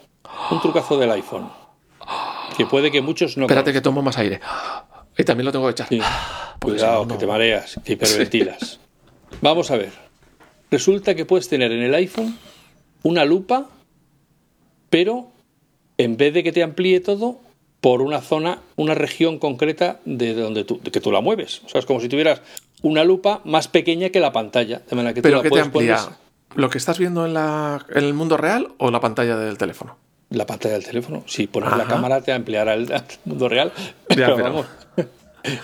[0.52, 1.50] Un trucazo del iPhone.
[2.58, 3.46] Que puede que muchos no.
[3.46, 4.42] Espérate que tomo más aire.
[5.18, 5.88] Y también lo tengo que echar.
[6.60, 8.80] Cuidado, que te mareas, que hiperventilas.
[9.42, 9.92] Vamos a ver.
[10.70, 12.38] Resulta que puedes tener en el iPhone
[13.04, 13.70] una lupa,
[14.90, 15.28] pero
[15.98, 17.40] en vez de que te amplíe todo,
[17.86, 21.62] por una zona, una región concreta de donde tú, que tú la mueves.
[21.66, 22.42] O sea, es como si tuvieras
[22.82, 24.82] una lupa más pequeña que la pantalla.
[24.90, 26.00] De manera que ¿Pero tú te amplía?
[26.56, 29.98] ¿Lo que estás viendo en, la, en el mundo real o la pantalla del teléfono?
[30.30, 31.24] La pantalla del teléfono.
[31.28, 32.92] Si pones la cámara te ampliará el,
[33.26, 33.72] mundo real.
[34.08, 34.66] pero, vamos.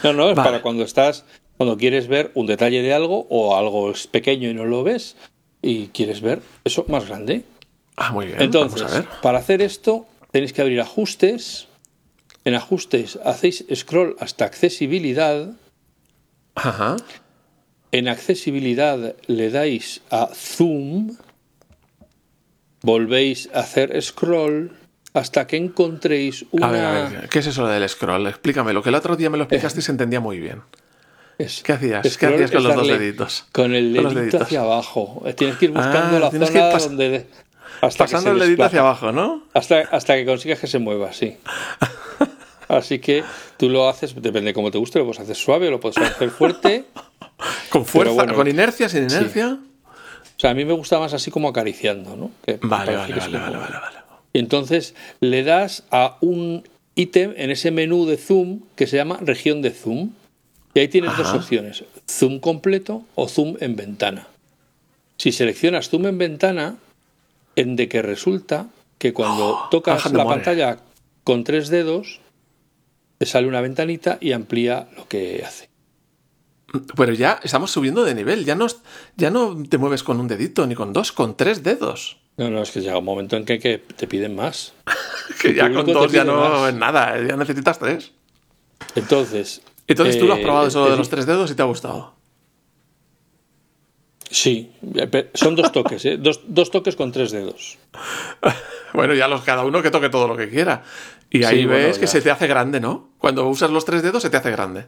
[0.03, 1.25] No, no, es para cuando estás,
[1.57, 5.15] cuando quieres ver un detalle de algo o algo es pequeño y no lo ves
[5.61, 7.45] y quieres ver eso más grande.
[7.95, 8.41] Ah, muy bien.
[8.41, 8.85] Entonces,
[9.21, 11.67] para hacer esto tenéis que abrir ajustes.
[12.43, 15.51] En ajustes hacéis scroll hasta accesibilidad.
[16.55, 16.97] Ajá.
[17.91, 21.17] En accesibilidad le dais a zoom.
[22.81, 24.71] Volvéis a hacer scroll
[25.13, 26.69] hasta que encontréis una...
[26.69, 28.27] A ver, a ver, ¿qué es eso del scroll?
[28.27, 30.61] Explícame, que el otro día me lo explicaste y se entendía muy bien.
[31.37, 32.17] ¿Qué hacías?
[32.17, 33.45] ¿Qué hacías con los dos deditos?
[33.51, 35.23] Con el dedito hacia abajo.
[35.35, 37.27] Tienes que ir buscando ah, la zona donde...
[37.81, 39.43] Hasta pasando el dedito hacia abajo, ¿no?
[39.53, 41.37] Hasta, hasta que consigas que se mueva, sí.
[42.77, 43.23] Así que
[43.57, 46.29] tú lo haces, depende de cómo te guste, lo puedes hacer suave, lo puedes hacer
[46.29, 46.85] fuerte.
[47.69, 48.25] ¿Con fuerza?
[48.33, 48.87] ¿Con inercia?
[48.89, 49.57] ¿Sin inercia?
[50.37, 52.31] sea, a mí me gusta más así como acariciando, ¿no?
[52.45, 53.97] Que Vale, vale, que vale, como- vale, vale, vale.
[54.33, 56.63] Y entonces le das a un
[56.95, 60.11] ítem en ese menú de zoom que se llama región de zoom.
[60.73, 64.27] Y ahí tienes dos opciones, zoom completo o zoom en ventana.
[65.17, 66.77] Si seleccionas zoom en ventana,
[67.55, 68.67] en de que resulta
[68.97, 70.77] que cuando Oh, tocas la pantalla
[71.25, 72.19] con tres dedos,
[73.21, 75.69] te sale una ventanita y amplía lo que hace.
[76.97, 78.45] Pero ya estamos subiendo de nivel.
[78.45, 78.65] Ya no,
[79.15, 82.17] ya no te mueves con un dedito ni con dos, con tres dedos.
[82.37, 84.73] No, no, es que llega un momento en que, que te piden más.
[85.39, 86.69] Que ya con dos ya no más.
[86.69, 87.15] es nada.
[87.21, 88.11] Ya necesitas tres.
[88.95, 89.61] Entonces.
[89.85, 91.65] Entonces tú lo has eh, probado eso es de los tres dedos y te ha
[91.65, 92.15] gustado.
[94.31, 96.17] Sí, eh, son dos toques, ¿eh?
[96.17, 97.77] dos, dos toques con tres dedos.
[98.93, 100.83] Bueno, ya los, cada uno que toque todo lo que quiera.
[101.29, 103.09] Y ahí Sí, bueno, ves que se te hace grande, ¿no?
[103.17, 104.85] Cuando usas los tres dedos se te hace grande.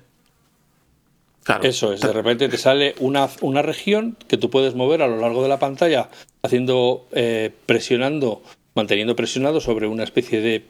[1.43, 1.63] Claro.
[1.63, 5.17] Eso es, de repente te sale una, una región que tú puedes mover a lo
[5.17, 6.09] largo de la pantalla
[6.41, 8.41] haciendo, eh, presionando,
[8.75, 10.65] manteniendo presionado sobre una especie de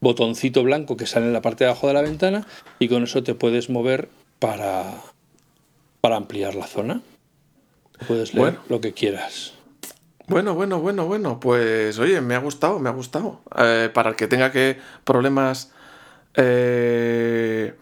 [0.00, 2.46] botoncito blanco que sale en la parte de abajo de la ventana
[2.80, 4.08] y con eso te puedes mover
[4.40, 4.94] para,
[6.00, 7.00] para ampliar la zona.
[8.08, 8.58] Puedes leer Bueno.
[8.68, 9.54] lo que quieras.
[10.28, 11.40] Bueno, bueno, bueno, bueno.
[11.40, 13.40] Pues oye, me ha gustado, me ha gustado.
[13.58, 15.72] Eh, para el que tenga que problemas
[16.34, 17.74] eh,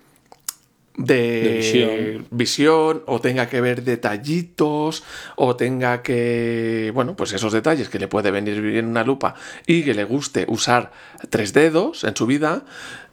[0.96, 2.26] de, De visión.
[2.30, 5.02] visión, o tenga que ver detallitos
[5.34, 9.34] o tenga que, bueno, pues esos detalles que le puede venir bien una lupa
[9.66, 10.92] y que le guste usar
[11.28, 12.64] tres dedos en su vida,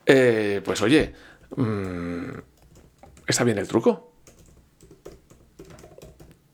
[0.05, 1.13] eh, pues oye,
[1.55, 2.29] mm,
[3.27, 4.11] está bien el truco.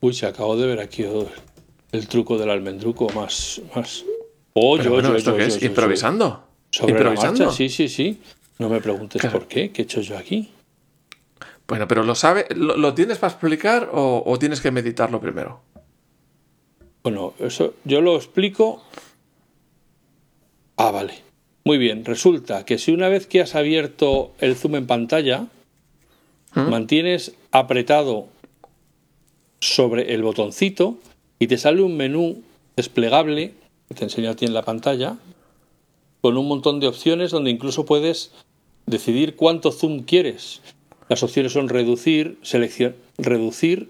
[0.02, 1.04] Uy, se acabo de ver aquí
[1.92, 3.62] el truco del almendruco más...
[3.76, 4.04] más...
[4.54, 5.64] Oh, Pero yo, bueno, yo, ¿esto yo, qué yo, es?
[5.64, 6.44] ¿Improvisando?
[6.72, 7.40] Sobre la ¿Improvisando?
[7.46, 8.20] marcha, sí, sí, sí.
[8.58, 9.40] No me preguntes Claro.
[9.40, 10.50] por qué, qué he hecho yo aquí.
[11.68, 15.62] Bueno, pero ¿lo sabe, lo, lo tienes para explicar o, o tienes que meditarlo primero?
[17.04, 18.84] Bueno, eso yo lo explico.
[20.78, 21.14] Ah, vale.
[21.64, 22.04] Muy bien.
[22.06, 25.48] Resulta que si una vez que has abierto el zoom en pantalla,
[26.56, 28.28] mantienes apretado
[29.60, 30.98] sobre el botoncito
[31.40, 32.44] y te sale un menú
[32.76, 33.54] desplegable
[33.88, 35.18] que te enseño a ti en la pantalla
[36.22, 38.32] con un montón de opciones donde incluso puedes
[38.86, 40.62] decidir cuánto zoom quieres.
[41.08, 43.90] Las opciones son reducir, selección, reducir,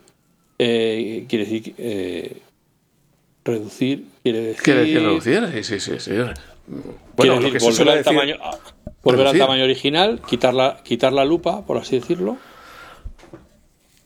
[0.59, 2.41] eh, quiere decir eh,
[3.43, 5.63] reducir, quiere decir, ¿Quiere decir reducir?
[5.63, 5.99] Sí, sí, sí.
[5.99, 6.11] sí.
[7.15, 8.03] Bueno, lo decir que se volver, al, decir...
[8.03, 8.35] tamaño,
[9.03, 12.37] volver al tamaño original, quitar la, quitar la lupa, por así decirlo,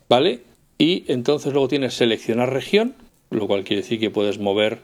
[0.08, 0.42] ¿vale?
[0.78, 2.94] Y entonces luego tienes seleccionar región,
[3.36, 4.78] lo cual quiere decir que puedes mover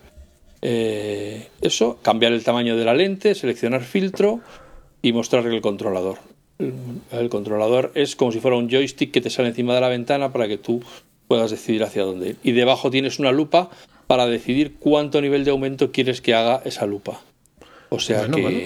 [0.63, 4.41] eh, eso, cambiar el tamaño de la lente, seleccionar filtro
[5.03, 6.19] y mostrarle el controlador.
[6.59, 6.75] El,
[7.13, 10.33] el controlador es como si fuera un joystick que te sale encima de la ventana
[10.33, 10.83] para que tú
[11.29, 12.37] puedas decidir hacia dónde ir.
[12.43, 13.71] Y debajo tienes una lupa
[14.07, 17.23] para decidir cuánto nivel de aumento quieres que haga esa lupa.
[17.89, 18.61] O sea Bueno, que bueno.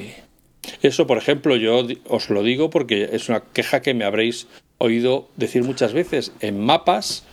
[0.83, 5.29] eso, por ejemplo, yo os lo digo porque es una queja que me habréis oído
[5.37, 6.33] decir muchas veces.
[6.41, 7.25] En mapas,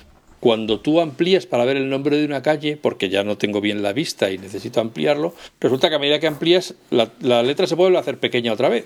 [0.41, 3.81] cuando tú amplías para ver el nombre de una calle, porque ya no tengo bien
[3.81, 7.75] la vista y necesito ampliarlo, resulta que a medida que amplías, la, la letra se
[7.75, 8.83] vuelve a hacer pequeña otra vez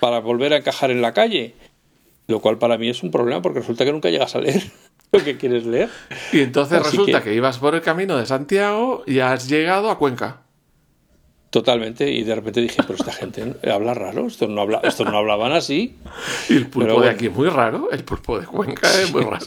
[0.00, 1.54] para volver a encajar en la calle.
[2.26, 4.62] Lo cual para mí es un problema porque resulta que nunca llegas a leer
[5.12, 5.88] lo que quieres leer.
[6.32, 7.36] Y entonces Así resulta que- que...
[7.36, 10.42] ibas por el camino de Santiago y has llegado a Cuenca.
[11.50, 15.16] Totalmente, y de repente dije, pero esta gente habla raro, estos no, habla, estos no
[15.16, 15.94] hablaban así.
[16.50, 17.88] Y el pulpo de aquí es muy raro.
[17.90, 19.46] El pulpo de Cuenca es muy raro.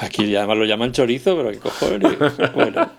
[0.00, 2.16] Aquí además lo llaman chorizo, pero qué cojones.
[2.54, 2.90] Bueno.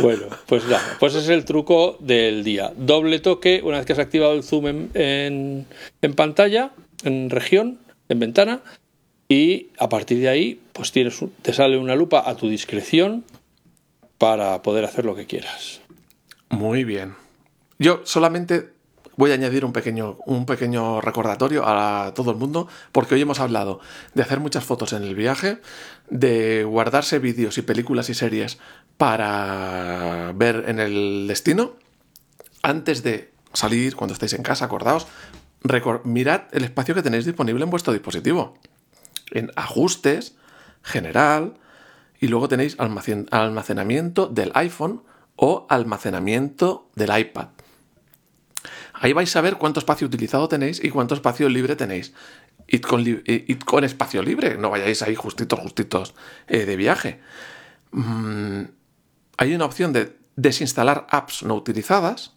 [0.00, 2.72] Bueno, pues nada, pues ese es el truco del día.
[2.76, 5.66] Doble toque, una vez que has activado el zoom en, en-
[6.02, 6.70] en pantalla,
[7.04, 7.78] en región,
[8.08, 8.60] en ventana,
[9.28, 13.24] y a partir de ahí, pues tienes, te sale una lupa a tu discreción
[14.18, 15.80] para poder hacer lo que quieras.
[16.50, 17.16] Muy bien.
[17.78, 18.72] Yo solamente
[19.16, 23.40] voy a añadir un pequeño, un pequeño recordatorio a todo el mundo, porque hoy hemos
[23.40, 23.80] hablado
[24.14, 25.60] de hacer muchas fotos en el viaje,
[26.10, 28.58] de guardarse vídeos y películas y series
[28.96, 31.74] para ver en el destino.
[32.62, 35.06] Antes de salir, cuando estéis en casa, acordaos,
[36.04, 38.58] mirad el espacio que tenéis disponible en vuestro dispositivo.
[39.30, 40.36] En ajustes,
[40.82, 41.54] general,
[42.20, 45.02] y luego tenéis almacen- almacenamiento del iPhone
[45.36, 47.48] o almacenamiento del iPad.
[48.94, 52.12] Ahí vais a ver cuánto espacio utilizado tenéis y cuánto espacio libre tenéis.
[52.66, 52.82] Id
[53.60, 56.14] con, espacio libre, no vayáis ahí justitos, justitos
[56.46, 57.20] eh, de viaje.
[57.90, 58.62] Mm,
[59.36, 62.32] hay una opción de desinstalar apps no utilizadas,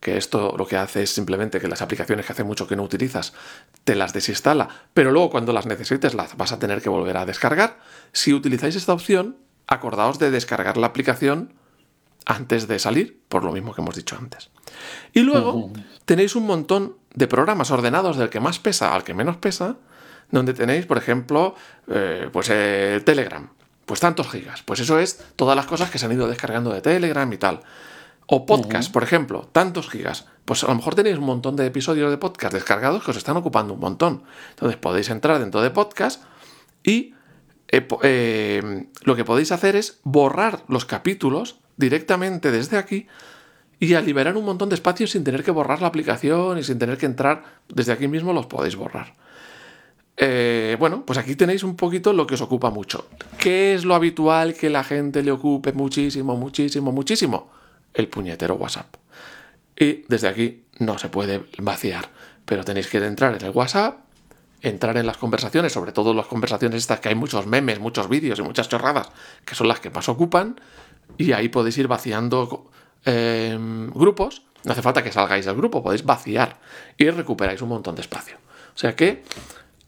[0.00, 2.82] que esto lo que hace es simplemente que las aplicaciones que hace mucho que no
[2.82, 3.32] utilizas
[3.84, 7.24] te las desinstala, pero luego cuando las necesites las vas a tener que volver a
[7.24, 7.78] descargar.
[8.12, 11.54] Si utilizáis esta opción, acordaos de descargar la aplicación
[12.26, 14.50] antes de salir, por lo mismo que hemos dicho antes.
[15.12, 15.70] Y luego
[16.04, 19.76] tenéis un montón de programas ordenados del que más pesa al que menos pesa,
[20.30, 21.54] donde tenéis, por ejemplo,
[21.88, 23.48] eh, pues eh, Telegram,
[23.86, 24.62] pues tantos gigas.
[24.62, 27.60] Pues eso es todas las cosas que se han ido descargando de Telegram y tal.
[28.26, 30.26] O podcast, por ejemplo, tantos gigas.
[30.46, 33.36] Pues a lo mejor tenéis un montón de episodios de podcast descargados que os están
[33.36, 34.22] ocupando un montón.
[34.50, 36.22] Entonces podéis entrar dentro de podcast
[36.82, 37.14] y
[37.68, 43.06] eh, lo que podéis hacer es borrar los capítulos directamente desde aquí
[43.80, 46.78] y a liberar un montón de espacios sin tener que borrar la aplicación y sin
[46.78, 49.14] tener que entrar desde aquí mismo los podéis borrar.
[50.16, 53.08] Eh, bueno, pues aquí tenéis un poquito lo que os ocupa mucho.
[53.38, 57.50] ¿Qué es lo habitual que la gente le ocupe muchísimo, muchísimo, muchísimo?
[57.92, 58.94] El puñetero WhatsApp.
[59.76, 62.08] Y desde aquí no se puede vaciar,
[62.44, 63.98] pero tenéis que entrar en el WhatsApp,
[64.62, 68.38] entrar en las conversaciones, sobre todo las conversaciones estas que hay muchos memes, muchos vídeos
[68.38, 69.08] y muchas chorradas,
[69.44, 70.60] que son las que más ocupan,
[71.18, 72.70] y ahí podéis ir vaciando
[73.04, 73.58] eh,
[73.94, 74.42] grupos.
[74.64, 76.58] No hace falta que salgáis del grupo, podéis vaciar
[76.96, 78.36] y recuperáis un montón de espacio.
[78.74, 79.22] O sea que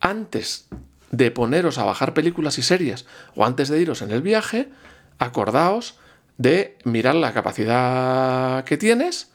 [0.01, 0.69] antes
[1.11, 4.69] de poneros a bajar películas y series o antes de iros en el viaje,
[5.19, 5.99] acordaos
[6.37, 9.31] de mirar la capacidad que tienes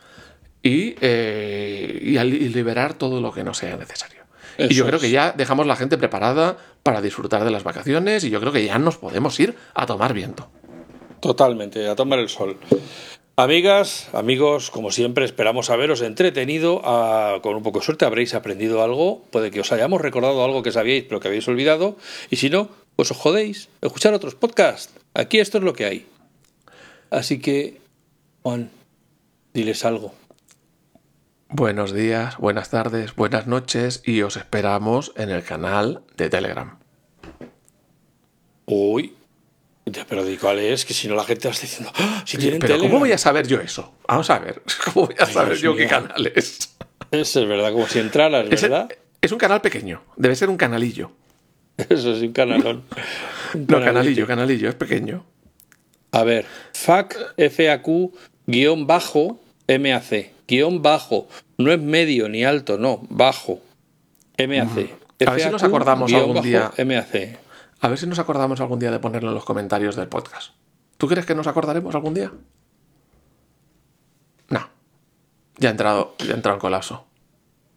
[0.62, 4.22] y, eh, liberar todo lo que no sea necesario.
[4.58, 8.30] y yo creo que ya dejamos la gente preparada para disfrutar de las vacaciones y
[8.30, 10.52] yo creo que ya nos podemos ir a tomar viento.
[11.22, 12.58] Totalmente, a tomar el sol.
[13.38, 16.82] Amigas, amigos, como siempre, esperamos haberos entretenido.
[16.84, 19.24] Ah, con un poco de suerte habréis aprendido algo.
[19.32, 21.96] Puede que os hayamos recordado algo que sabíais pero que habéis olvidado.
[22.30, 23.70] Y si no, pues os jodéis.
[23.82, 24.94] Escuchar otros podcasts.
[25.14, 26.06] Aquí esto es lo que hay.
[27.10, 27.80] Así que,
[28.44, 28.70] Juan,
[29.54, 30.14] diles algo.
[31.50, 36.80] Buenos días, buenas tardes, buenas noches y os esperamos en el canal de Telegram.
[38.66, 39.16] Uy,
[40.08, 42.24] pero di cuál es, que si no la gente va a estar diciendo, ¡Ah!
[42.26, 43.94] si tienen pero ¿cómo voy a saber yo eso?
[44.08, 46.76] Vamos a ver, ¿cómo voy a saber yo qué canal es?
[47.10, 48.90] Eso es verdad, como si entraras, ¿verdad?
[49.22, 51.12] Es, un canal pequeño, debe ser un canalillo.
[51.90, 52.84] Eso es un canalón.
[53.54, 55.26] no, canalillo, canalillo, es pequeño.
[56.12, 58.14] A ver, FAQ, FAQ,
[58.46, 61.28] guion bajo, MAC, guion bajo,
[61.58, 63.62] no es medio ni alto, no, bajo,
[64.38, 64.90] MAC.
[65.26, 66.72] A ver si nos acordamos algún día.
[66.78, 67.41] MAC.
[67.82, 70.54] A ver si nos acordamos algún día de ponerlo en los comentarios del podcast.
[70.98, 72.32] ¿Tú crees que nos acordaremos algún día?
[74.50, 74.70] No.
[75.58, 77.06] Ya ha entrado, ya ha entrado en colapso.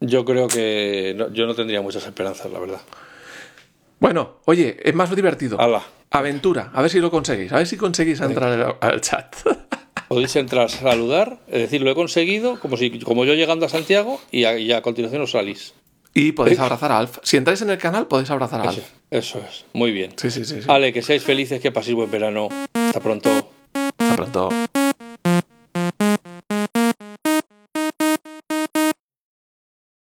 [0.01, 2.81] Yo creo que yo no tendría muchas esperanzas, la verdad.
[3.99, 5.59] Bueno, oye, es más divertido.
[6.11, 9.35] Aventura, a ver si lo conseguís, a ver si conseguís entrar al chat.
[10.09, 13.69] Podéis entrar a saludar, es decir, lo he conseguido, como si como yo llegando a
[13.71, 15.73] Santiago, y a, a continuación os salís.
[16.13, 17.19] Y podéis abrazar a Alf.
[17.23, 18.79] Si entráis en el canal, podéis abrazar a Alf.
[18.79, 18.87] Eso,
[19.19, 19.65] es.
[19.73, 20.13] Muy bien.
[20.17, 20.67] Sí, sí, sí, sí.
[20.67, 22.49] Vale, que seáis felices, que paséis buen verano.
[22.75, 23.51] Hasta pronto.
[23.99, 24.49] Hasta pronto.